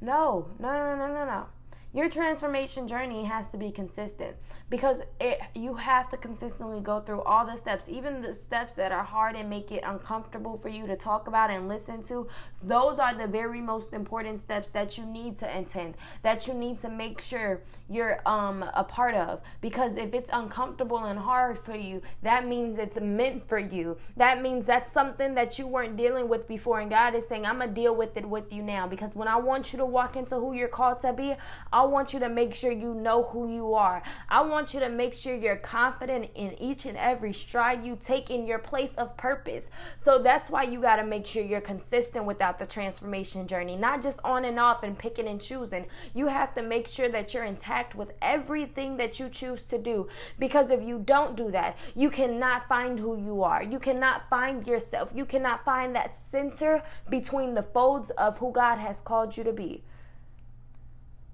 no, 0.00 0.48
no, 0.58 0.68
no, 0.72 0.96
no, 0.96 1.06
no, 1.08 1.24
no 1.26 1.46
your 1.92 2.08
transformation 2.08 2.86
journey 2.86 3.24
has 3.24 3.48
to 3.48 3.56
be 3.56 3.70
consistent 3.70 4.36
because 4.68 4.98
it 5.20 5.40
you 5.54 5.74
have 5.74 6.08
to 6.08 6.16
consistently 6.16 6.80
go 6.80 7.00
through 7.00 7.20
all 7.22 7.44
the 7.44 7.56
steps 7.56 7.84
even 7.88 8.22
the 8.22 8.34
steps 8.34 8.74
that 8.74 8.92
are 8.92 9.02
hard 9.02 9.34
and 9.34 9.50
make 9.50 9.72
it 9.72 9.82
uncomfortable 9.84 10.56
for 10.56 10.68
you 10.68 10.86
to 10.86 10.96
talk 10.96 11.26
about 11.26 11.50
and 11.50 11.68
listen 11.68 12.02
to. 12.02 12.28
Those 12.62 12.98
are 12.98 13.14
the 13.14 13.26
very 13.26 13.60
most 13.60 13.92
important 13.92 14.38
steps 14.38 14.68
that 14.70 14.96
you 14.96 15.04
need 15.04 15.38
to 15.40 15.56
intend 15.56 15.96
that 16.22 16.46
you 16.46 16.54
need 16.54 16.78
to 16.80 16.88
make 16.88 17.20
sure 17.20 17.62
you're 17.88 18.20
um 18.26 18.64
a 18.74 18.84
part 18.84 19.14
of. 19.16 19.40
Because 19.60 19.96
if 19.96 20.14
it's 20.14 20.30
uncomfortable 20.32 20.98
and 20.98 21.18
hard 21.18 21.58
for 21.58 21.74
you 21.74 22.00
that 22.22 22.46
means 22.46 22.78
it's 22.78 23.00
meant 23.00 23.48
for 23.48 23.58
you. 23.58 23.96
That 24.16 24.42
means 24.42 24.64
that's 24.64 24.92
something 24.92 25.34
that 25.34 25.58
you 25.58 25.66
weren't 25.66 25.96
dealing 25.96 26.28
with 26.28 26.46
before. 26.46 26.80
And 26.80 26.90
God 26.90 27.16
is 27.16 27.26
saying 27.26 27.46
I'm 27.46 27.60
to 27.60 27.66
deal 27.66 27.96
with 27.96 28.16
it 28.16 28.24
with 28.24 28.52
you 28.52 28.62
now. 28.62 28.86
Because 28.86 29.14
when 29.14 29.26
I 29.26 29.36
want 29.36 29.72
you 29.72 29.78
to 29.78 29.86
walk 29.86 30.16
into 30.16 30.36
who 30.36 30.52
you're 30.52 30.68
called 30.68 31.00
to 31.00 31.12
be 31.12 31.34
I 31.80 31.84
want 31.84 32.12
you 32.12 32.20
to 32.20 32.28
make 32.28 32.54
sure 32.54 32.72
you 32.72 32.92
know 32.92 33.22
who 33.22 33.50
you 33.50 33.72
are. 33.72 34.02
I 34.28 34.42
want 34.42 34.74
you 34.74 34.80
to 34.80 34.90
make 34.90 35.14
sure 35.14 35.34
you're 35.34 35.56
confident 35.56 36.28
in 36.34 36.52
each 36.60 36.84
and 36.84 36.94
every 36.98 37.32
stride 37.32 37.86
you 37.86 37.96
take 38.04 38.28
in 38.28 38.46
your 38.46 38.58
place 38.58 38.90
of 38.98 39.16
purpose. 39.16 39.70
So 39.96 40.18
that's 40.18 40.50
why 40.50 40.64
you 40.64 40.82
got 40.82 40.96
to 40.96 41.04
make 41.04 41.26
sure 41.26 41.42
you're 41.42 41.62
consistent 41.62 42.26
without 42.26 42.58
the 42.58 42.66
transformation 42.66 43.48
journey, 43.48 43.76
not 43.76 44.02
just 44.02 44.18
on 44.24 44.44
and 44.44 44.60
off 44.60 44.82
and 44.82 44.98
picking 44.98 45.26
and 45.26 45.40
choosing. 45.40 45.86
You 46.12 46.26
have 46.26 46.54
to 46.56 46.62
make 46.62 46.86
sure 46.86 47.08
that 47.08 47.32
you're 47.32 47.44
intact 47.44 47.94
with 47.94 48.12
everything 48.20 48.98
that 48.98 49.18
you 49.18 49.30
choose 49.30 49.62
to 49.70 49.78
do. 49.78 50.06
Because 50.38 50.68
if 50.68 50.82
you 50.82 50.98
don't 50.98 51.34
do 51.34 51.50
that, 51.52 51.78
you 51.94 52.10
cannot 52.10 52.68
find 52.68 52.98
who 52.98 53.16
you 53.16 53.42
are. 53.42 53.62
You 53.62 53.78
cannot 53.78 54.28
find 54.28 54.66
yourself. 54.66 55.12
You 55.14 55.24
cannot 55.24 55.64
find 55.64 55.96
that 55.96 56.18
center 56.30 56.82
between 57.08 57.54
the 57.54 57.62
folds 57.62 58.10
of 58.10 58.36
who 58.36 58.52
God 58.52 58.76
has 58.76 59.00
called 59.00 59.34
you 59.34 59.44
to 59.44 59.52
be 59.54 59.82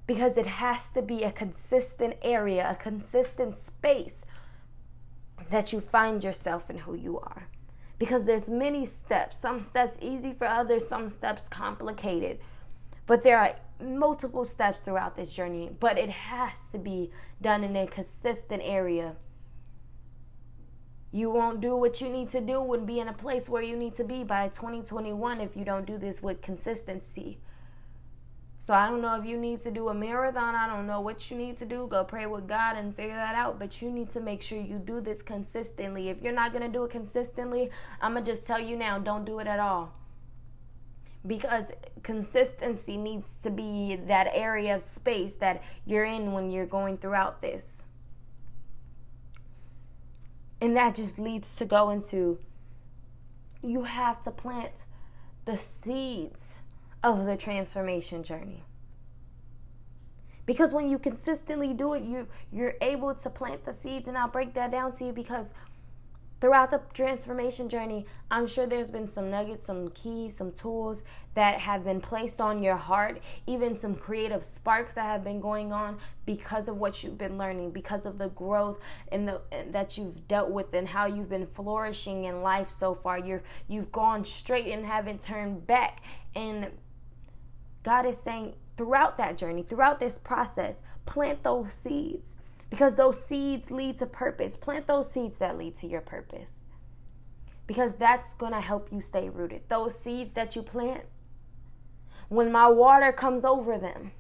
because 0.07 0.37
it 0.37 0.47
has 0.47 0.89
to 0.95 1.03
be 1.03 1.25
a 1.25 1.33
consistent 1.33 2.15
area, 2.23 2.69
a 2.71 2.75
consistent 2.83 3.59
space 3.59 4.21
that 5.51 5.73
you 5.73 5.81
find 5.81 6.23
yourself 6.23 6.71
in 6.71 6.79
who 6.79 6.95
you 6.95 7.19
are. 7.19 7.49
Because 7.99 8.25
there's 8.25 8.49
many 8.49 8.87
steps. 8.87 9.39
Some 9.39 9.63
steps 9.63 9.97
easy 10.01 10.33
for 10.33 10.47
others, 10.47 10.87
some 10.87 11.11
steps 11.11 11.49
complicated. 11.49 12.39
But 13.07 13.23
there 13.23 13.39
are 13.39 13.57
multiple 13.83 14.45
steps 14.45 14.81
throughout 14.85 15.17
this 15.17 15.33
journey, 15.33 15.71
but 15.81 15.99
it 15.99 16.11
has 16.11 16.53
to 16.73 16.79
be 16.79 17.11
done 17.41 17.65
in 17.65 17.77
a 17.77 17.87
consistent 17.87 18.63
area. 18.65 19.17
You 21.13 21.31
won't 21.31 21.61
do 21.61 21.77
what 21.77 22.01
you 22.01 22.09
need 22.09 22.31
to 22.33 22.41
do 22.41 22.73
and 22.75 22.87
be 22.87 23.01
in 23.01 23.09
a 23.09 23.13
place 23.13 23.49
where 23.49 23.63
you 23.63 23.77
need 23.77 23.95
to 23.95 24.05
be 24.05 24.25
by 24.25 24.49
2021 24.49 25.41
if 25.41 25.57
you 25.57 25.65
don't 25.65 25.87
do 25.87 25.99
this 25.99 26.21
with 26.21 26.43
consistency. 26.43 27.39
So 28.67 28.75
I 28.75 28.89
don't 28.89 29.01
know 29.01 29.15
if 29.15 29.25
you 29.25 29.37
need 29.37 29.61
to 29.63 29.71
do 29.71 29.91
a 29.91 29.95
marathon. 29.95 30.57
I 30.57 30.67
don't 30.67 30.89
know 30.89 31.01
what 31.01 31.31
you 31.31 31.37
need 31.37 31.57
to 31.61 31.65
do. 31.65 31.87
Go 31.89 32.03
pray 32.03 32.27
with 32.27 32.49
God 32.49 32.77
and 32.77 32.97
figure 32.97 33.15
that 33.15 33.37
out. 33.37 33.61
But 33.61 33.81
you 33.81 33.93
need 33.93 34.11
to 34.11 34.21
make 34.21 34.43
sure 34.43 34.61
you 34.61 34.81
do 34.81 35.01
this 35.01 35.23
consistently. 35.23 36.09
If 36.09 36.21
you're 36.21 36.33
not 36.33 36.51
going 36.53 36.65
to 36.65 36.69
do 36.69 36.83
it 36.83 36.91
consistently, 36.91 37.71
I'm 38.01 38.15
going 38.15 38.25
to 38.25 38.33
just 38.33 38.45
tell 38.45 38.59
you 38.59 38.75
now 38.77 38.99
don't 38.99 39.25
do 39.25 39.39
it 39.39 39.47
at 39.47 39.61
all. 39.61 39.93
Because 41.25 41.67
consistency 42.03 42.97
needs 42.97 43.29
to 43.45 43.51
be 43.51 44.01
that 44.09 44.27
area 44.33 44.75
of 44.75 44.83
space 44.97 45.35
that 45.35 45.63
you're 45.85 46.05
in 46.05 46.33
when 46.33 46.51
you're 46.51 46.67
going 46.67 46.99
throughout 46.99 47.43
this. 47.43 47.63
And 50.61 50.77
that 50.77 50.97
just 50.97 51.21
leads 51.21 51.55
to 51.55 51.67
go 51.67 51.91
into 51.91 52.41
you 53.63 53.85
have 53.85 54.23
to 54.25 54.33
plant 54.33 54.83
the 55.45 55.57
seeds 55.57 56.56
of 57.07 57.25
the 57.25 57.37
transformation 57.37 58.25
journey. 58.25 58.65
Because 60.45 60.73
when 60.73 60.89
you 60.89 60.99
consistently 60.99 61.73
do 61.73 61.95
it, 61.95 62.03
you 62.03 62.27
you're 62.53 62.75
able 62.81 63.15
to 63.15 63.31
plant 63.31 63.65
the 63.65 63.73
seeds 63.73 64.09
and 64.09 64.19
I'll 64.19 64.29
break 64.29 64.55
that 64.55 64.73
down 64.73 64.93
to 64.93 65.07
you 65.07 65.13
because 65.13 65.47
throughout 66.41 66.71
the 66.71 66.81
transformation 66.93 67.69
journey, 67.69 68.07
I'm 68.31 68.47
sure 68.47 68.67
there's 68.67 68.91
been 68.91 69.09
some 69.09 69.31
nuggets, 69.31 69.67
some 69.67 69.91
keys, 69.91 70.37
some 70.37 70.53
tools 70.53 71.03
that 71.35 71.61
have 71.61 71.85
been 71.85 72.01
placed 72.01 72.41
on 72.41 72.63
your 72.63 72.77
heart, 72.77 73.23
even 73.47 73.79
some 73.79 73.95
creative 73.95 74.45
sparks 74.45 74.95
that 74.95 75.05
have 75.05 75.25
been 75.25 75.41
going 75.41 75.73
on 75.73 75.99
because 76.27 76.69
of 76.69 76.77
what 76.77 77.03
you've 77.03 77.19
been 77.19 77.39
learning, 77.39 77.71
because 77.71 78.05
of 78.05 78.19
the 78.19 78.29
growth 78.31 78.81
and 79.13 79.29
the 79.29 79.41
that 79.71 79.97
you've 79.97 80.27
dealt 80.27 80.51
with 80.51 80.75
and 80.75 80.89
how 80.89 81.07
you've 81.07 81.31
been 81.31 81.47
flourishing 81.47 82.25
in 82.25 82.43
life 82.43 82.69
so 82.69 82.95
far. 82.95 83.19
You're 83.19 83.43
you've 83.69 83.93
gone 83.93 84.25
straight 84.25 84.67
and 84.67 84.85
haven't 84.85 85.23
turned 85.23 85.67
back. 85.69 86.03
And 86.35 86.69
God 87.87 88.05
is 88.05 88.17
saying 88.25 88.55
throughout 88.77 89.17
that 89.17 89.39
journey, 89.39 89.63
throughout 89.63 90.01
this 90.01 90.19
process, 90.19 90.75
plant 91.07 91.45
those 91.45 91.73
seeds 91.73 92.35
because 92.69 92.97
those 92.97 93.17
seeds 93.29 93.71
lead 93.71 93.97
to 94.01 94.07
purpose. 94.07 94.57
Plant 94.57 94.89
those 94.89 95.09
seeds 95.09 95.39
that 95.39 95.57
lead 95.57 95.77
to 95.77 95.87
your 95.87 96.01
purpose 96.01 96.51
because 97.69 97.95
that's 97.95 98.35
going 98.35 98.53
to 98.53 98.61
help 98.61 98.89
you 98.91 99.01
stay 99.01 99.29
rooted. 99.29 99.63
Those 99.69 99.97
seeds 99.97 100.33
that 100.33 100.57
you 100.57 100.63
plant, 100.63 101.05
when 102.29 102.51
my 102.51 102.67
water 102.67 103.13
comes 103.13 103.45
over 103.45 103.79
them, 103.79 104.11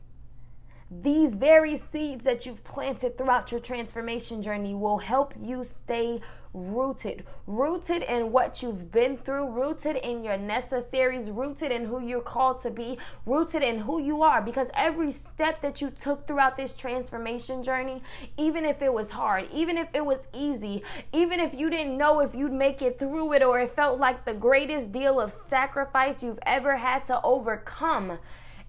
these 0.88 1.34
very 1.34 1.76
seeds 1.76 2.24
that 2.24 2.46
you've 2.46 2.62
planted 2.62 3.18
throughout 3.18 3.50
your 3.50 3.60
transformation 3.60 4.44
journey 4.44 4.76
will 4.76 4.98
help 4.98 5.34
you 5.42 5.64
stay 5.64 6.20
rooted. 6.56 7.24
Rooted 7.46 8.02
in 8.02 8.32
what 8.32 8.62
you've 8.62 8.90
been 8.90 9.18
through, 9.18 9.50
rooted 9.50 9.96
in 9.96 10.24
your 10.24 10.38
necessaries, 10.38 11.30
rooted 11.30 11.70
in 11.70 11.84
who 11.84 12.00
you're 12.00 12.20
called 12.20 12.62
to 12.62 12.70
be, 12.70 12.98
rooted 13.26 13.62
in 13.62 13.78
who 13.78 14.00
you 14.00 14.22
are. 14.22 14.40
Because 14.40 14.68
every 14.74 15.12
step 15.12 15.60
that 15.60 15.80
you 15.80 15.90
took 15.90 16.26
throughout 16.26 16.56
this 16.56 16.72
transformation 16.72 17.62
journey, 17.62 18.02
even 18.38 18.64
if 18.64 18.80
it 18.80 18.92
was 18.92 19.10
hard, 19.10 19.48
even 19.52 19.76
if 19.76 19.88
it 19.94 20.04
was 20.04 20.20
easy, 20.34 20.82
even 21.12 21.38
if 21.38 21.54
you 21.54 21.68
didn't 21.68 21.98
know 21.98 22.20
if 22.20 22.34
you'd 22.34 22.52
make 22.52 22.80
it 22.80 22.98
through 22.98 23.34
it 23.34 23.42
or 23.42 23.60
it 23.60 23.76
felt 23.76 24.00
like 24.00 24.24
the 24.24 24.34
greatest 24.34 24.90
deal 24.90 25.20
of 25.20 25.32
sacrifice 25.32 26.22
you've 26.22 26.38
ever 26.46 26.76
had 26.76 27.04
to 27.04 27.20
overcome 27.22 28.18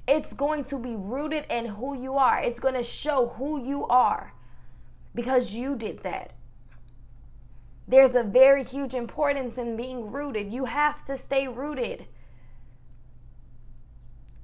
it's 0.07 0.31
going 0.31 0.63
to 0.63 0.79
be 0.79 0.95
rooted 0.95 1.43
in 1.49 1.65
who 1.65 2.01
you 2.01 2.15
are. 2.15 2.41
It's 2.41 2.61
going 2.61 2.75
to 2.75 2.83
show 2.83 3.33
who 3.37 3.61
you 3.61 3.85
are 3.87 4.31
because 5.13 5.51
you 5.51 5.75
did 5.75 6.01
that. 6.03 6.31
There's 7.87 8.15
a 8.15 8.23
very 8.23 8.63
huge 8.63 8.93
importance 8.93 9.57
in 9.57 9.77
being 9.77 10.11
rooted. 10.11 10.51
You 10.51 10.65
have 10.65 11.05
to 11.05 11.17
stay 11.17 11.47
rooted 11.47 12.05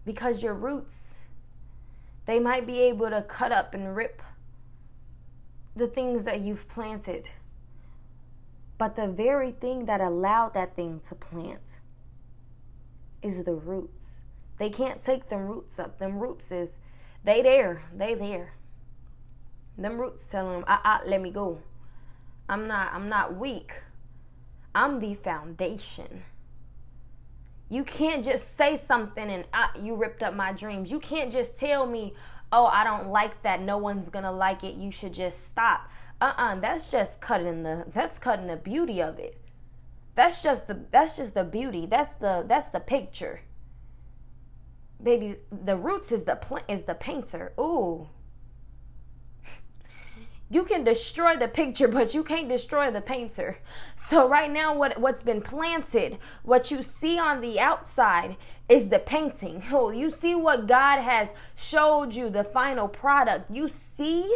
because 0.05 0.41
your 0.43 0.53
roots 0.53 1.03
they 2.25 2.39
might 2.39 2.65
be 2.65 2.79
able 2.79 3.09
to 3.09 3.21
cut 3.21 3.51
up 3.51 3.73
and 3.73 3.95
rip 3.95 4.21
the 5.75 5.87
things 5.87 6.25
that 6.25 6.41
you've 6.41 6.67
planted. 6.69 7.29
But 8.77 8.95
the 8.95 9.07
very 9.07 9.51
thing 9.51 9.85
that 9.85 10.01
allowed 10.01 10.53
that 10.53 10.75
thing 10.75 11.01
to 11.09 11.15
plant 11.15 11.79
is 13.21 13.43
the 13.43 13.53
roots. 13.53 14.05
They 14.57 14.69
can't 14.69 15.03
take 15.03 15.29
them 15.29 15.47
roots 15.47 15.79
up. 15.79 15.99
Them 15.99 16.19
roots 16.19 16.51
is 16.51 16.71
they 17.23 17.41
there. 17.41 17.83
They 17.93 18.13
there. 18.13 18.53
Them 19.77 19.97
roots 19.97 20.27
telling 20.27 20.53
them, 20.53 20.65
ah, 20.67 20.81
ah, 20.83 21.01
let 21.05 21.21
me 21.21 21.31
go. 21.31 21.59
I'm 22.53 22.67
not 22.67 22.93
I'm 22.93 23.09
not 23.09 23.35
weak. 23.35 23.73
I'm 24.75 24.99
the 24.99 25.15
foundation. 25.15 26.23
You 27.69 27.83
can't 27.83 28.23
just 28.23 28.55
say 28.55 28.77
something 28.77 29.27
and 29.29 29.45
ah, 29.53 29.71
you 29.81 29.95
ripped 29.95 30.21
up 30.21 30.35
my 30.35 30.51
dreams. 30.53 30.91
You 30.91 30.99
can't 30.99 31.31
just 31.31 31.57
tell 31.57 31.87
me, 31.87 32.13
oh, 32.51 32.65
I 32.67 32.83
don't 32.83 33.07
like 33.09 33.41
that. 33.41 33.61
No 33.61 33.77
one's 33.77 34.09
gonna 34.09 34.31
like 34.31 34.63
it. 34.63 34.75
You 34.75 34.91
should 34.91 35.13
just 35.13 35.43
stop. 35.45 35.89
Uh-uh. 36.21 36.59
That's 36.59 36.89
just 36.89 37.19
cutting 37.19 37.63
the 37.63 37.85
that's 37.91 38.19
cutting 38.19 38.47
the 38.47 38.57
beauty 38.57 39.01
of 39.01 39.17
it. 39.17 39.41
That's 40.13 40.43
just 40.43 40.67
the 40.67 40.79
that's 40.91 41.17
just 41.17 41.33
the 41.33 41.43
beauty. 41.43 41.87
That's 41.87 42.11
the 42.13 42.45
that's 42.47 42.69
the 42.69 42.79
picture 42.79 43.41
baby, 45.03 45.35
the 45.51 45.75
roots 45.75 46.11
is 46.11 46.23
the 46.23 46.35
plant 46.35 46.65
is 46.67 46.83
the 46.83 46.95
painter. 46.95 47.53
Ooh. 47.59 48.07
You 50.53 50.63
can 50.63 50.83
destroy 50.83 51.35
the 51.35 51.47
picture, 51.47 51.87
but 51.87 52.13
you 52.13 52.23
can't 52.23 52.47
destroy 52.47 52.91
the 52.91 53.01
painter. 53.01 53.57
So 54.07 54.29
right 54.29 54.51
now, 54.51 54.75
what 54.75 54.99
what's 54.99 55.23
been 55.23 55.41
planted, 55.41 56.19
what 56.43 56.69
you 56.69 56.83
see 56.83 57.17
on 57.17 57.41
the 57.41 57.59
outside 57.59 58.35
is 58.69 58.89
the 58.89 58.99
painting. 58.99 59.63
Oh, 59.71 59.89
you 59.89 60.11
see 60.11 60.35
what 60.35 60.67
God 60.67 60.99
has 61.01 61.29
showed 61.55 62.13
you, 62.13 62.29
the 62.29 62.43
final 62.43 62.87
product. 62.87 63.49
You 63.49 63.67
see 63.67 64.31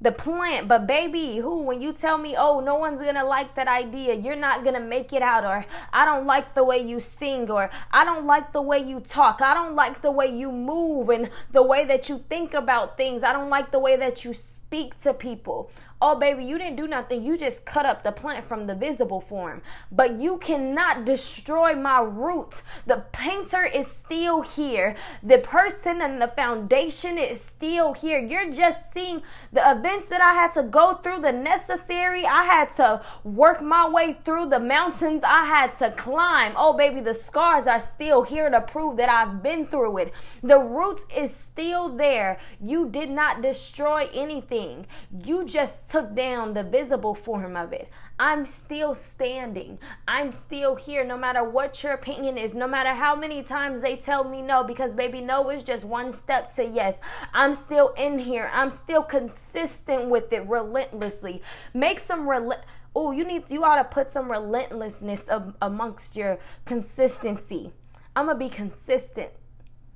the 0.00 0.10
plant. 0.10 0.66
But 0.66 0.88
baby, 0.88 1.36
who 1.36 1.62
when 1.62 1.80
you 1.80 1.92
tell 1.92 2.18
me, 2.18 2.34
"Oh, 2.36 2.58
no 2.58 2.74
one's 2.74 2.98
to 3.00 3.22
like 3.22 3.54
that 3.54 3.68
idea. 3.68 4.14
You're 4.14 4.42
not 4.48 4.64
to 4.74 4.80
make 4.80 5.12
it 5.12 5.22
out 5.22 5.44
or 5.44 5.64
I 5.92 6.04
don't 6.04 6.26
like 6.26 6.54
the 6.54 6.64
way 6.64 6.78
you 6.78 6.98
sing 6.98 7.48
or 7.48 7.70
I 7.92 8.04
don't 8.04 8.26
like 8.26 8.52
the 8.52 8.62
way 8.62 8.80
you 8.80 8.98
talk. 8.98 9.40
I 9.40 9.54
don't 9.54 9.76
like 9.76 10.02
the 10.02 10.10
way 10.10 10.26
you 10.26 10.50
move 10.50 11.10
and 11.10 11.30
the 11.52 11.62
way 11.62 11.84
that 11.84 12.08
you 12.08 12.24
think 12.28 12.54
about 12.54 12.96
things. 12.96 13.22
I 13.22 13.32
don't 13.32 13.50
like 13.50 13.70
the 13.70 13.78
way 13.78 13.96
that 13.96 14.24
you 14.24 14.34
speak 14.34 14.57
to 15.02 15.14
people." 15.14 15.70
Oh, 16.00 16.14
baby, 16.16 16.44
you 16.44 16.58
didn't 16.58 16.76
do 16.76 16.86
nothing. 16.86 17.24
You 17.24 17.36
just 17.36 17.64
cut 17.64 17.84
up 17.84 18.04
the 18.04 18.12
plant 18.12 18.46
from 18.46 18.68
the 18.68 18.74
visible 18.76 19.20
form. 19.20 19.62
But 19.90 20.20
you 20.20 20.38
cannot 20.38 21.04
destroy 21.04 21.74
my 21.74 22.00
roots. 22.00 22.62
The 22.86 23.04
painter 23.10 23.64
is 23.64 23.88
still 23.88 24.42
here. 24.42 24.94
The 25.24 25.38
person 25.38 26.00
and 26.00 26.22
the 26.22 26.28
foundation 26.28 27.18
is 27.18 27.40
still 27.40 27.94
here. 27.94 28.20
You're 28.20 28.52
just 28.52 28.78
seeing 28.94 29.22
the 29.52 29.72
events 29.72 30.04
that 30.06 30.20
I 30.20 30.34
had 30.34 30.52
to 30.52 30.62
go 30.62 30.94
through, 30.94 31.22
the 31.22 31.32
necessary. 31.32 32.24
I 32.24 32.44
had 32.44 32.76
to 32.76 33.02
work 33.24 33.60
my 33.60 33.88
way 33.88 34.16
through 34.24 34.50
the 34.50 34.60
mountains 34.60 35.24
I 35.26 35.46
had 35.46 35.76
to 35.80 35.90
climb. 35.90 36.52
Oh, 36.56 36.74
baby, 36.74 37.00
the 37.00 37.14
scars 37.14 37.66
are 37.66 37.82
still 37.96 38.22
here 38.22 38.48
to 38.48 38.60
prove 38.60 38.98
that 38.98 39.08
I've 39.08 39.42
been 39.42 39.66
through 39.66 39.98
it. 39.98 40.12
The 40.44 40.60
roots 40.60 41.02
is 41.16 41.34
still 41.34 41.88
there. 41.88 42.38
You 42.60 42.88
did 42.88 43.10
not 43.10 43.42
destroy 43.42 44.08
anything. 44.14 44.86
You 45.24 45.44
just 45.44 45.87
took 45.90 46.14
down 46.14 46.54
the 46.54 46.62
visible 46.62 47.14
form 47.14 47.56
of 47.56 47.72
it. 47.72 47.88
I'm 48.18 48.46
still 48.46 48.94
standing. 48.94 49.78
I'm 50.06 50.32
still 50.32 50.74
here 50.74 51.04
no 51.04 51.16
matter 51.16 51.42
what 51.42 51.82
your 51.82 51.92
opinion 51.92 52.36
is, 52.36 52.52
no 52.52 52.66
matter 52.66 52.94
how 52.94 53.14
many 53.14 53.42
times 53.42 53.80
they 53.80 53.96
tell 53.96 54.24
me 54.24 54.42
no, 54.42 54.64
because 54.64 54.92
baby, 54.92 55.20
no 55.20 55.50
is 55.50 55.62
just 55.62 55.84
one 55.84 56.12
step 56.12 56.54
to 56.56 56.64
yes. 56.64 56.98
I'm 57.32 57.54
still 57.54 57.88
in 57.96 58.18
here. 58.18 58.50
I'm 58.52 58.70
still 58.70 59.02
consistent 59.02 60.08
with 60.08 60.32
it 60.32 60.46
relentlessly. 60.46 61.42
Make 61.72 62.00
some 62.00 62.28
relent. 62.28 62.62
Oh, 62.94 63.12
you 63.12 63.24
need 63.24 63.50
you 63.50 63.64
ought 63.64 63.76
to 63.76 63.84
put 63.84 64.10
some 64.10 64.30
relentlessness 64.30 65.28
of, 65.28 65.54
amongst 65.62 66.16
your 66.16 66.38
consistency. 66.64 67.72
I'm 68.16 68.26
gonna 68.26 68.38
be 68.38 68.48
consistent 68.48 69.30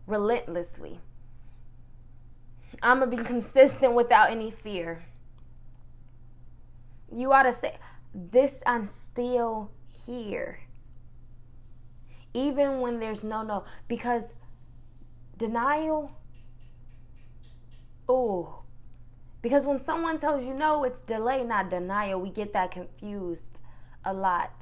relentlessly. 0.07 1.01
I'm 2.83 3.01
gonna 3.01 3.17
be 3.17 3.23
consistent 3.23 3.95
without 3.95 4.31
any 4.31 4.51
fear. 4.51 5.05
You 7.13 7.33
ought 7.33 7.45
to 7.45 7.53
say, 7.53 7.79
This, 8.15 8.53
I'm 8.67 8.89
still 8.89 9.71
here. 10.07 10.61
Even 12.35 12.81
when 12.81 12.99
there's 12.99 13.23
no 13.23 13.43
no. 13.43 13.65
Because 13.89 14.25
denial, 15.37 16.11
oh, 18.09 18.63
because 19.43 19.67
when 19.67 19.81
someone 19.81 20.19
tells 20.19 20.45
you 20.45 20.55
no, 20.55 20.85
it's 20.85 21.01
delay, 21.01 21.45
not 21.45 21.69
denial. 21.69 22.21
We 22.21 22.31
get 22.31 22.53
that 22.53 22.71
confused 22.71 23.61
a 24.05 24.13
lot. 24.15 24.53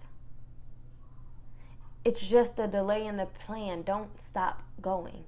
It's 2.04 2.26
just 2.26 2.58
a 2.58 2.66
delay 2.66 3.06
in 3.06 3.18
the 3.18 3.26
plan. 3.26 3.82
Don't 3.82 4.10
stop 4.26 4.62
going. 4.80 5.24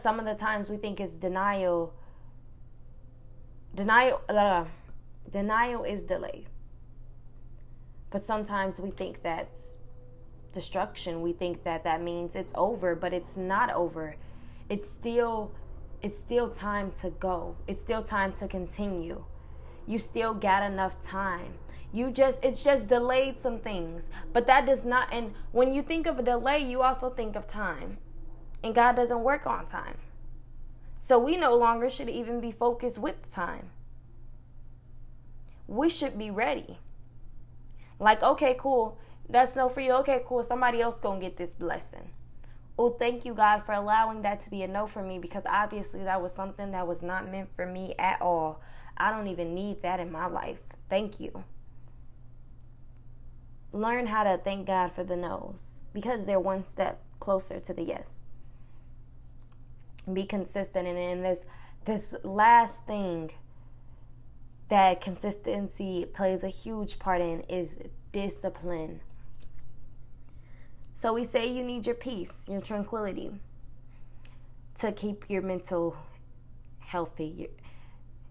some 0.00 0.18
of 0.18 0.24
the 0.24 0.34
times 0.34 0.70
we 0.70 0.78
think 0.78 1.00
it's 1.00 1.16
denial. 1.16 1.92
Denial. 3.74 4.22
Uh, 4.28 4.64
Denial 5.32 5.84
is 5.84 6.04
delay. 6.04 6.46
But 8.10 8.24
sometimes 8.24 8.78
we 8.78 8.90
think 8.90 9.22
that's 9.22 9.74
destruction. 10.52 11.20
We 11.20 11.32
think 11.32 11.64
that 11.64 11.82
that 11.84 12.00
means 12.00 12.36
it's 12.36 12.52
over, 12.54 12.94
but 12.94 13.12
it's 13.12 13.36
not 13.36 13.72
over. 13.72 14.16
It's 14.68 14.88
still 14.88 15.50
it's 16.00 16.18
still 16.18 16.48
time 16.48 16.92
to 17.00 17.10
go. 17.10 17.56
It's 17.66 17.82
still 17.82 18.04
time 18.04 18.32
to 18.34 18.46
continue. 18.46 19.24
You 19.86 19.98
still 19.98 20.32
got 20.32 20.62
enough 20.62 21.02
time. 21.02 21.54
You 21.92 22.12
just 22.12 22.38
it's 22.42 22.62
just 22.62 22.86
delayed 22.86 23.40
some 23.40 23.58
things. 23.58 24.04
But 24.32 24.46
that 24.46 24.64
does 24.66 24.84
not 24.84 25.08
and 25.12 25.34
when 25.50 25.72
you 25.74 25.82
think 25.82 26.06
of 26.06 26.18
a 26.18 26.22
delay, 26.22 26.60
you 26.60 26.82
also 26.82 27.10
think 27.10 27.34
of 27.34 27.48
time. 27.48 27.98
And 28.62 28.74
God 28.74 28.94
doesn't 28.94 29.24
work 29.24 29.46
on 29.46 29.66
time. 29.66 29.96
So 31.00 31.18
we 31.18 31.36
no 31.36 31.56
longer 31.56 31.90
should 31.90 32.08
even 32.08 32.40
be 32.40 32.52
focused 32.52 32.98
with 32.98 33.28
time 33.28 33.70
we 35.66 35.88
should 35.88 36.18
be 36.18 36.30
ready. 36.30 36.78
Like, 37.98 38.22
okay, 38.22 38.56
cool. 38.58 38.98
That's 39.28 39.56
no 39.56 39.68
for 39.68 39.80
you. 39.80 39.92
Okay, 39.92 40.22
cool. 40.26 40.42
Somebody 40.42 40.80
else 40.80 40.96
gonna 41.00 41.20
get 41.20 41.36
this 41.36 41.54
blessing. 41.54 42.10
Oh, 42.76 42.90
thank 42.90 43.24
you, 43.24 43.34
God, 43.34 43.62
for 43.64 43.72
allowing 43.72 44.22
that 44.22 44.42
to 44.44 44.50
be 44.50 44.62
a 44.62 44.68
no 44.68 44.86
for 44.86 45.02
me 45.02 45.18
because 45.18 45.44
obviously 45.46 46.02
that 46.02 46.20
was 46.20 46.32
something 46.32 46.72
that 46.72 46.86
was 46.86 47.02
not 47.02 47.30
meant 47.30 47.48
for 47.54 47.66
me 47.66 47.94
at 47.98 48.20
all. 48.20 48.60
I 48.96 49.10
don't 49.10 49.28
even 49.28 49.54
need 49.54 49.82
that 49.82 50.00
in 50.00 50.10
my 50.10 50.26
life. 50.26 50.58
Thank 50.90 51.20
you. 51.20 51.44
Learn 53.72 54.06
how 54.06 54.24
to 54.24 54.38
thank 54.38 54.66
God 54.66 54.92
for 54.92 55.04
the 55.04 55.16
no's 55.16 55.60
because 55.92 56.26
they're 56.26 56.40
one 56.40 56.64
step 56.64 57.02
closer 57.20 57.60
to 57.60 57.72
the 57.72 57.82
yes. 57.82 58.10
Be 60.12 60.24
consistent 60.24 60.86
and 60.86 60.98
in 60.98 61.22
this 61.22 61.40
this 61.84 62.14
last 62.22 62.84
thing 62.86 63.30
that 64.68 65.00
consistency 65.00 66.06
plays 66.12 66.42
a 66.42 66.48
huge 66.48 66.98
part 66.98 67.20
in 67.20 67.40
is 67.48 67.70
discipline. 68.12 69.00
So 71.00 71.12
we 71.12 71.26
say 71.26 71.46
you 71.46 71.62
need 71.62 71.84
your 71.86 71.94
peace, 71.94 72.32
your 72.48 72.60
tranquility 72.60 73.30
to 74.80 74.92
keep 74.92 75.28
your 75.28 75.42
mental 75.42 75.96
healthy. 76.78 77.48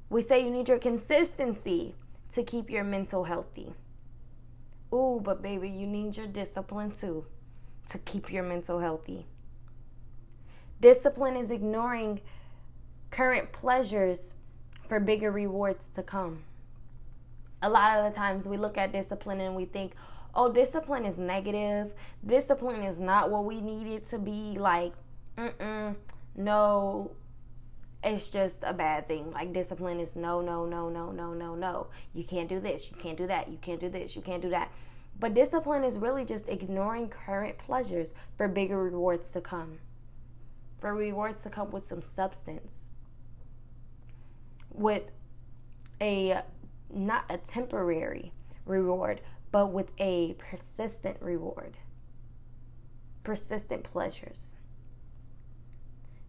We 0.09 0.21
say 0.21 0.43
you 0.43 0.49
need 0.49 0.67
your 0.67 0.79
consistency 0.79 1.95
to 2.33 2.43
keep 2.43 2.69
your 2.69 2.83
mental 2.83 3.23
healthy. 3.23 3.73
Ooh, 4.93 5.21
but 5.23 5.41
baby, 5.41 5.69
you 5.69 5.87
need 5.87 6.17
your 6.17 6.27
discipline 6.27 6.91
too 6.91 7.25
to 7.89 7.97
keep 7.99 8.31
your 8.31 8.43
mental 8.43 8.79
healthy. 8.79 9.25
Discipline 10.81 11.35
is 11.37 11.51
ignoring 11.51 12.21
current 13.11 13.51
pleasures 13.51 14.33
for 14.87 14.99
bigger 14.99 15.31
rewards 15.31 15.85
to 15.95 16.03
come. 16.03 16.43
A 17.61 17.69
lot 17.69 17.97
of 17.97 18.11
the 18.11 18.17
times 18.17 18.45
we 18.45 18.57
look 18.57 18.77
at 18.77 18.91
discipline 18.91 19.39
and 19.39 19.55
we 19.55 19.65
think, 19.65 19.93
oh, 20.35 20.51
discipline 20.51 21.05
is 21.05 21.17
negative. 21.17 21.93
Discipline 22.25 22.83
is 22.83 22.99
not 22.99 23.31
what 23.31 23.45
we 23.45 23.61
need 23.61 23.87
it 23.87 24.07
to 24.09 24.19
be. 24.19 24.57
Like, 24.59 24.93
mm-mm, 25.37 25.95
no, 26.35 27.11
it's 28.03 28.29
just 28.29 28.57
a 28.63 28.73
bad 28.73 29.07
thing. 29.07 29.31
Like, 29.31 29.53
discipline 29.53 29.99
is 29.99 30.15
no, 30.15 30.41
no, 30.41 30.65
no, 30.65 30.89
no, 30.89 31.11
no, 31.11 31.33
no, 31.33 31.55
no. 31.55 31.87
You 32.13 32.23
can't 32.23 32.49
do 32.49 32.59
this. 32.59 32.89
You 32.91 32.97
can't 32.97 33.17
do 33.17 33.27
that. 33.27 33.49
You 33.49 33.57
can't 33.61 33.79
do 33.79 33.89
this. 33.89 34.15
You 34.15 34.21
can't 34.21 34.41
do 34.41 34.49
that. 34.49 34.71
But 35.19 35.33
discipline 35.33 35.83
is 35.83 35.97
really 35.97 36.25
just 36.25 36.49
ignoring 36.49 37.07
current 37.07 37.57
pleasures 37.57 38.13
for 38.35 38.47
bigger 38.47 38.83
rewards 38.83 39.29
to 39.29 39.41
come. 39.41 39.77
For 40.81 40.93
rewards 40.93 41.43
to 41.43 41.49
come 41.49 41.71
with 41.71 41.87
some 41.87 42.03
substance. 42.15 42.82
With 44.73 45.03
a 46.01 46.41
not 46.93 47.25
a 47.29 47.37
temporary 47.37 48.31
reward, 48.65 49.21
but 49.51 49.67
with 49.67 49.91
a 49.99 50.33
persistent 50.33 51.17
reward. 51.21 51.77
Persistent 53.23 53.83
pleasures. 53.83 54.53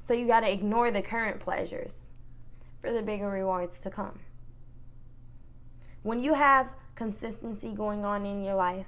So 0.06 0.14
you 0.14 0.26
got 0.26 0.40
to 0.40 0.52
ignore 0.52 0.90
the 0.90 1.02
current 1.02 1.40
pleasures 1.40 2.08
for 2.80 2.92
the 2.92 3.02
bigger 3.02 3.28
rewards 3.28 3.78
to 3.80 3.90
come. 3.90 4.20
When 6.02 6.20
you 6.20 6.34
have 6.34 6.68
consistency 6.94 7.72
going 7.72 8.04
on 8.04 8.26
in 8.26 8.44
your 8.44 8.54
life, 8.54 8.86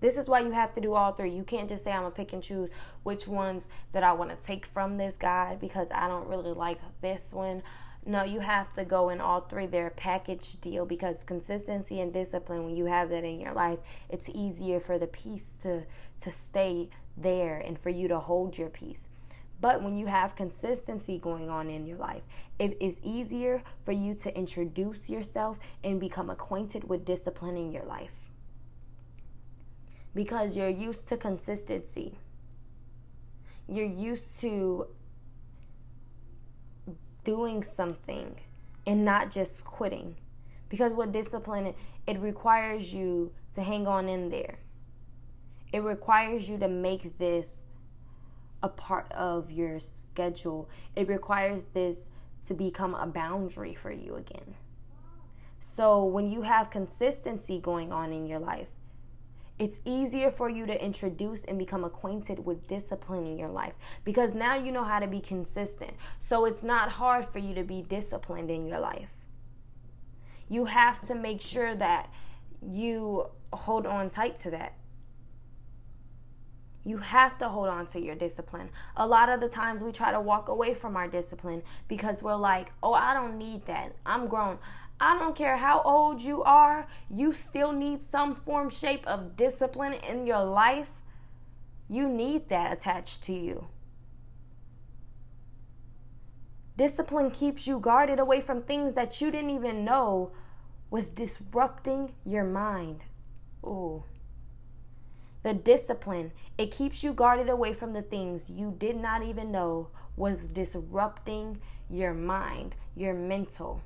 this 0.00 0.16
is 0.16 0.28
why 0.28 0.40
you 0.40 0.50
have 0.50 0.74
to 0.74 0.80
do 0.80 0.94
all 0.94 1.12
three. 1.12 1.34
You 1.34 1.42
can't 1.42 1.68
just 1.68 1.82
say 1.82 1.90
I'm 1.90 2.02
gonna 2.02 2.14
pick 2.14 2.32
and 2.32 2.42
choose 2.42 2.68
which 3.02 3.26
ones 3.26 3.64
that 3.92 4.04
I 4.04 4.12
want 4.12 4.30
to 4.30 4.46
take 4.46 4.66
from 4.66 4.96
this 4.96 5.16
guy 5.16 5.56
because 5.60 5.88
I 5.92 6.06
don't 6.06 6.28
really 6.28 6.52
like 6.52 6.78
this 7.00 7.32
one. 7.32 7.62
No, 8.08 8.24
you 8.24 8.40
have 8.40 8.72
to 8.72 8.86
go 8.86 9.10
in 9.10 9.20
all 9.20 9.42
three. 9.42 9.66
They're 9.66 9.88
a 9.88 9.90
package 9.90 10.58
deal 10.62 10.86
because 10.86 11.16
consistency 11.26 12.00
and 12.00 12.10
discipline, 12.10 12.64
when 12.64 12.74
you 12.74 12.86
have 12.86 13.10
that 13.10 13.22
in 13.22 13.38
your 13.38 13.52
life, 13.52 13.80
it's 14.08 14.30
easier 14.30 14.80
for 14.80 14.98
the 14.98 15.06
peace 15.06 15.52
to 15.62 15.82
to 16.22 16.32
stay 16.32 16.88
there 17.18 17.58
and 17.58 17.78
for 17.78 17.90
you 17.90 18.08
to 18.08 18.18
hold 18.18 18.56
your 18.56 18.70
peace. 18.70 19.02
But 19.60 19.82
when 19.82 19.98
you 19.98 20.06
have 20.06 20.36
consistency 20.36 21.18
going 21.18 21.50
on 21.50 21.68
in 21.68 21.86
your 21.86 21.98
life, 21.98 22.22
it 22.58 22.78
is 22.80 22.98
easier 23.02 23.62
for 23.84 23.92
you 23.92 24.14
to 24.14 24.34
introduce 24.34 25.10
yourself 25.10 25.58
and 25.84 26.00
become 26.00 26.30
acquainted 26.30 26.88
with 26.88 27.04
discipline 27.04 27.58
in 27.58 27.72
your 27.72 27.84
life. 27.84 28.16
Because 30.14 30.56
you're 30.56 30.68
used 30.70 31.06
to 31.08 31.18
consistency. 31.18 32.16
You're 33.68 33.84
used 33.84 34.40
to 34.40 34.86
doing 37.28 37.62
something 37.62 38.34
and 38.86 39.04
not 39.04 39.30
just 39.30 39.62
quitting. 39.62 40.16
Because 40.70 40.94
with 40.94 41.12
discipline, 41.12 41.74
it 42.06 42.18
requires 42.20 42.90
you 42.90 43.30
to 43.54 43.62
hang 43.62 43.86
on 43.86 44.08
in 44.08 44.30
there. 44.30 44.58
It 45.70 45.80
requires 45.80 46.48
you 46.48 46.56
to 46.56 46.68
make 46.68 47.18
this 47.18 47.48
a 48.62 48.68
part 48.70 49.12
of 49.12 49.50
your 49.50 49.78
schedule. 49.78 50.70
It 50.96 51.06
requires 51.06 51.64
this 51.74 51.98
to 52.46 52.54
become 52.54 52.94
a 52.94 53.06
boundary 53.06 53.74
for 53.74 53.92
you 53.92 54.16
again. 54.16 54.54
So 55.60 56.04
when 56.04 56.30
you 56.30 56.40
have 56.40 56.70
consistency 56.70 57.60
going 57.60 57.92
on 57.92 58.10
in 58.10 58.26
your 58.26 58.38
life, 58.38 58.68
it's 59.58 59.80
easier 59.84 60.30
for 60.30 60.48
you 60.48 60.66
to 60.66 60.84
introduce 60.84 61.42
and 61.44 61.58
become 61.58 61.84
acquainted 61.84 62.44
with 62.44 62.68
discipline 62.68 63.26
in 63.26 63.36
your 63.36 63.48
life 63.48 63.74
because 64.04 64.32
now 64.34 64.54
you 64.54 64.70
know 64.70 64.84
how 64.84 65.00
to 65.00 65.06
be 65.06 65.20
consistent. 65.20 65.92
So 66.20 66.44
it's 66.44 66.62
not 66.62 66.90
hard 66.90 67.26
for 67.32 67.38
you 67.40 67.54
to 67.54 67.64
be 67.64 67.82
disciplined 67.82 68.50
in 68.50 68.66
your 68.66 68.78
life. 68.78 69.08
You 70.48 70.66
have 70.66 71.00
to 71.08 71.14
make 71.14 71.40
sure 71.42 71.74
that 71.74 72.08
you 72.62 73.26
hold 73.52 73.86
on 73.86 74.10
tight 74.10 74.38
to 74.40 74.50
that. 74.50 74.74
You 76.84 76.98
have 76.98 77.36
to 77.38 77.48
hold 77.48 77.68
on 77.68 77.86
to 77.88 78.00
your 78.00 78.14
discipline. 78.14 78.70
A 78.96 79.06
lot 79.06 79.28
of 79.28 79.40
the 79.40 79.48
times 79.48 79.82
we 79.82 79.92
try 79.92 80.10
to 80.10 80.20
walk 80.20 80.48
away 80.48 80.72
from 80.72 80.96
our 80.96 81.06
discipline 81.06 81.62
because 81.86 82.22
we're 82.22 82.36
like, 82.36 82.68
oh, 82.82 82.94
I 82.94 83.12
don't 83.12 83.36
need 83.36 83.66
that. 83.66 83.94
I'm 84.06 84.26
grown. 84.26 84.58
I 85.00 85.16
don't 85.18 85.36
care 85.36 85.56
how 85.56 85.80
old 85.82 86.20
you 86.20 86.42
are, 86.42 86.88
you 87.08 87.32
still 87.32 87.72
need 87.72 88.10
some 88.10 88.34
form, 88.34 88.70
shape 88.70 89.06
of 89.06 89.36
discipline 89.36 89.92
in 89.92 90.26
your 90.26 90.44
life. 90.44 90.88
You 91.88 92.08
need 92.08 92.48
that 92.48 92.72
attached 92.72 93.22
to 93.24 93.32
you. 93.32 93.68
Discipline 96.76 97.30
keeps 97.30 97.66
you 97.66 97.78
guarded 97.78 98.18
away 98.18 98.40
from 98.40 98.62
things 98.62 98.94
that 98.94 99.20
you 99.20 99.30
didn't 99.30 99.50
even 99.50 99.84
know 99.84 100.32
was 100.90 101.08
disrupting 101.08 102.12
your 102.24 102.44
mind. 102.44 103.00
Ooh. 103.64 104.04
The 105.42 105.54
discipline, 105.54 106.32
it 106.56 106.70
keeps 106.70 107.02
you 107.02 107.12
guarded 107.12 107.48
away 107.48 107.72
from 107.72 107.92
the 107.92 108.02
things 108.02 108.42
you 108.48 108.74
did 108.78 108.96
not 108.96 109.22
even 109.22 109.52
know 109.52 109.88
was 110.16 110.48
disrupting 110.48 111.60
your 111.88 112.14
mind, 112.14 112.74
your 112.96 113.14
mental. 113.14 113.80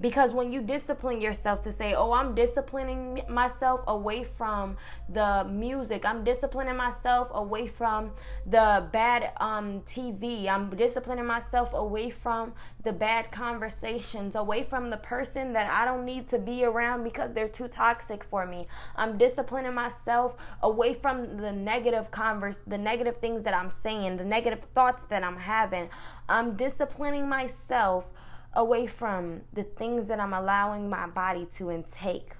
Because 0.00 0.32
when 0.32 0.52
you 0.52 0.60
discipline 0.60 1.22
yourself 1.22 1.62
to 1.62 1.72
say, 1.72 1.94
oh, 1.94 2.12
I'm 2.12 2.34
disciplining 2.34 3.22
myself 3.30 3.80
away 3.86 4.24
from 4.24 4.76
the 5.08 5.44
music, 5.50 6.04
I'm 6.04 6.22
disciplining 6.22 6.76
myself 6.76 7.28
away 7.32 7.66
from 7.66 8.10
the 8.44 8.88
bad 8.92 9.32
um, 9.38 9.80
TV, 9.82 10.48
I'm 10.48 10.68
disciplining 10.76 11.24
myself 11.24 11.72
away 11.72 12.10
from 12.10 12.52
the 12.84 12.92
bad 12.92 13.32
conversations, 13.32 14.34
away 14.34 14.64
from 14.64 14.90
the 14.90 14.98
person 14.98 15.54
that 15.54 15.70
I 15.72 15.86
don't 15.86 16.04
need 16.04 16.28
to 16.28 16.38
be 16.38 16.64
around 16.64 17.02
because 17.02 17.32
they're 17.32 17.48
too 17.48 17.68
toxic 17.68 18.22
for 18.22 18.44
me. 18.44 18.66
I'm 18.96 19.16
disciplining 19.16 19.74
myself 19.74 20.34
away 20.62 20.92
from 20.92 21.38
the 21.38 21.52
negative 21.52 22.10
converse, 22.10 22.60
the 22.66 22.78
negative 22.78 23.16
things 23.16 23.42
that 23.44 23.54
I'm 23.54 23.72
saying, 23.82 24.18
the 24.18 24.24
negative 24.24 24.60
thoughts 24.74 25.02
that 25.08 25.24
I'm 25.24 25.38
having. 25.38 25.88
I'm 26.28 26.54
disciplining 26.56 27.28
myself 27.28 28.10
away 28.56 28.86
from 28.86 29.42
the 29.52 29.62
things 29.62 30.08
that 30.08 30.18
I'm 30.18 30.32
allowing 30.32 30.88
my 30.88 31.06
body 31.06 31.46
to 31.56 31.70
intake. 31.70 32.32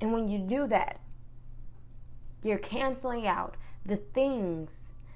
And 0.00 0.12
when 0.12 0.28
you 0.28 0.38
do 0.38 0.66
that, 0.66 1.00
you're 2.42 2.58
canceling 2.58 3.26
out 3.26 3.56
the 3.86 3.96
things 3.96 4.70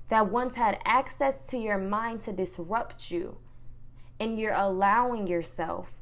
that 0.08 0.30
once 0.30 0.54
had 0.54 0.78
access 0.84 1.34
to 1.48 1.58
your 1.58 1.78
mind 1.78 2.22
to 2.24 2.32
disrupt 2.32 3.10
you. 3.10 3.38
And 4.20 4.38
you're 4.38 4.54
allowing 4.54 5.26
yourself 5.26 5.94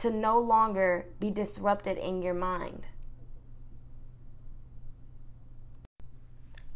to 0.00 0.10
no 0.10 0.38
longer 0.40 1.06
be 1.20 1.30
disrupted 1.30 1.96
in 1.96 2.22
your 2.22 2.34
mind. 2.34 2.86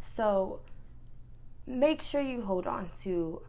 So 0.00 0.60
make 1.66 2.00
sure 2.00 2.20
you 2.20 2.42
hold 2.42 2.66
on 2.66 2.90
to 3.02 3.42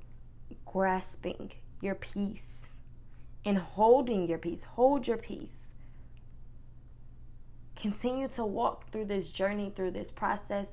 grasping 0.77 1.51
your 1.81 1.95
peace 1.95 2.67
and 3.43 3.57
holding 3.57 4.29
your 4.29 4.37
peace. 4.37 4.63
Hold 4.63 5.07
your 5.07 5.17
peace. 5.17 5.71
Continue 7.75 8.27
to 8.27 8.45
walk 8.45 8.91
through 8.91 9.05
this 9.05 9.31
journey, 9.31 9.73
through 9.75 9.89
this 9.89 10.11
process 10.11 10.67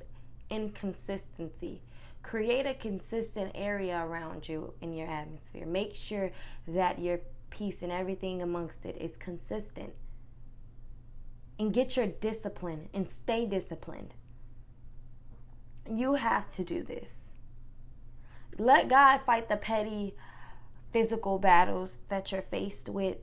in 0.51 0.69
consistency. 0.73 1.81
Create 2.23 2.67
a 2.67 2.75
consistent 2.75 3.53
area 3.55 4.05
around 4.05 4.47
you 4.47 4.75
in 4.83 4.93
your 4.93 5.09
atmosphere. 5.09 5.65
Make 5.65 5.97
sure 5.97 6.31
that 6.69 6.99
your 6.99 7.21
peace 7.49 7.81
and 7.81 7.91
everything 7.91 8.43
amongst 8.43 8.85
it 8.85 8.99
is 9.01 9.17
consistent. 9.17 9.95
And 11.59 11.73
get 11.73 11.97
your 11.97 12.09
discipline 12.09 12.91
and 12.93 13.09
stay 13.23 13.47
disciplined. 13.47 14.13
You 15.91 16.13
have 16.17 16.55
to 16.57 16.63
do 16.63 16.83
this. 16.83 17.24
Let 18.59 18.89
God 18.89 19.21
fight 19.27 19.49
the 19.49 19.57
petty 19.57 20.15
physical 20.93 21.39
battles 21.39 21.97
that 22.09 22.31
you're 22.31 22.43
faced 22.43 22.89
with 22.89 23.17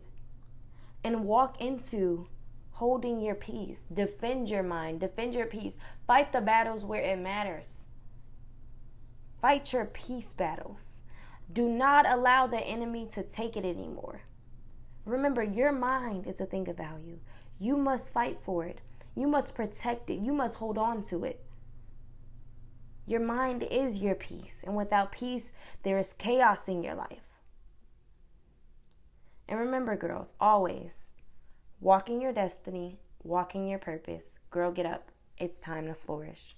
and 1.03 1.23
walk 1.23 1.61
into 1.61 2.27
holding 2.71 3.21
your 3.21 3.35
peace. 3.35 3.79
Defend 3.93 4.49
your 4.49 4.63
mind, 4.63 4.99
defend 4.99 5.33
your 5.33 5.45
peace. 5.45 5.75
Fight 6.05 6.33
the 6.33 6.41
battles 6.41 6.83
where 6.83 7.01
it 7.01 7.17
matters. 7.17 7.85
Fight 9.41 9.71
your 9.71 9.85
peace 9.85 10.33
battles. 10.33 10.97
Do 11.51 11.67
not 11.67 12.05
allow 12.07 12.47
the 12.47 12.59
enemy 12.59 13.07
to 13.13 13.23
take 13.23 13.55
it 13.55 13.65
anymore. 13.65 14.21
Remember, 15.05 15.41
your 15.43 15.71
mind 15.71 16.27
is 16.27 16.39
a 16.39 16.45
thing 16.45 16.67
of 16.69 16.77
value. 16.77 17.19
You 17.59 17.77
must 17.77 18.11
fight 18.11 18.39
for 18.43 18.65
it. 18.65 18.79
You 19.15 19.27
must 19.27 19.55
protect 19.55 20.09
it. 20.09 20.19
You 20.19 20.33
must 20.33 20.55
hold 20.55 20.77
on 20.77 21.03
to 21.05 21.23
it. 21.25 21.43
Your 23.05 23.19
mind 23.19 23.63
is 23.63 23.97
your 23.97 24.15
peace, 24.15 24.61
and 24.63 24.76
without 24.76 25.11
peace, 25.11 25.51
there 25.84 25.97
is 25.97 26.13
chaos 26.17 26.59
in 26.67 26.84
your 26.84 26.95
life. 26.95 27.39
And 29.47 29.59
remember, 29.59 29.95
girls, 29.95 30.34
always 30.39 30.91
walking 31.82 32.21
your 32.21 32.32
destiny, 32.32 32.99
walking 33.23 33.67
your 33.67 33.80
purpose. 33.80 34.39
Girl, 34.51 34.71
get 34.71 34.86
up. 34.86 35.11
It's 35.38 35.59
time 35.59 35.88
to 35.88 35.95
flourish. 35.95 36.55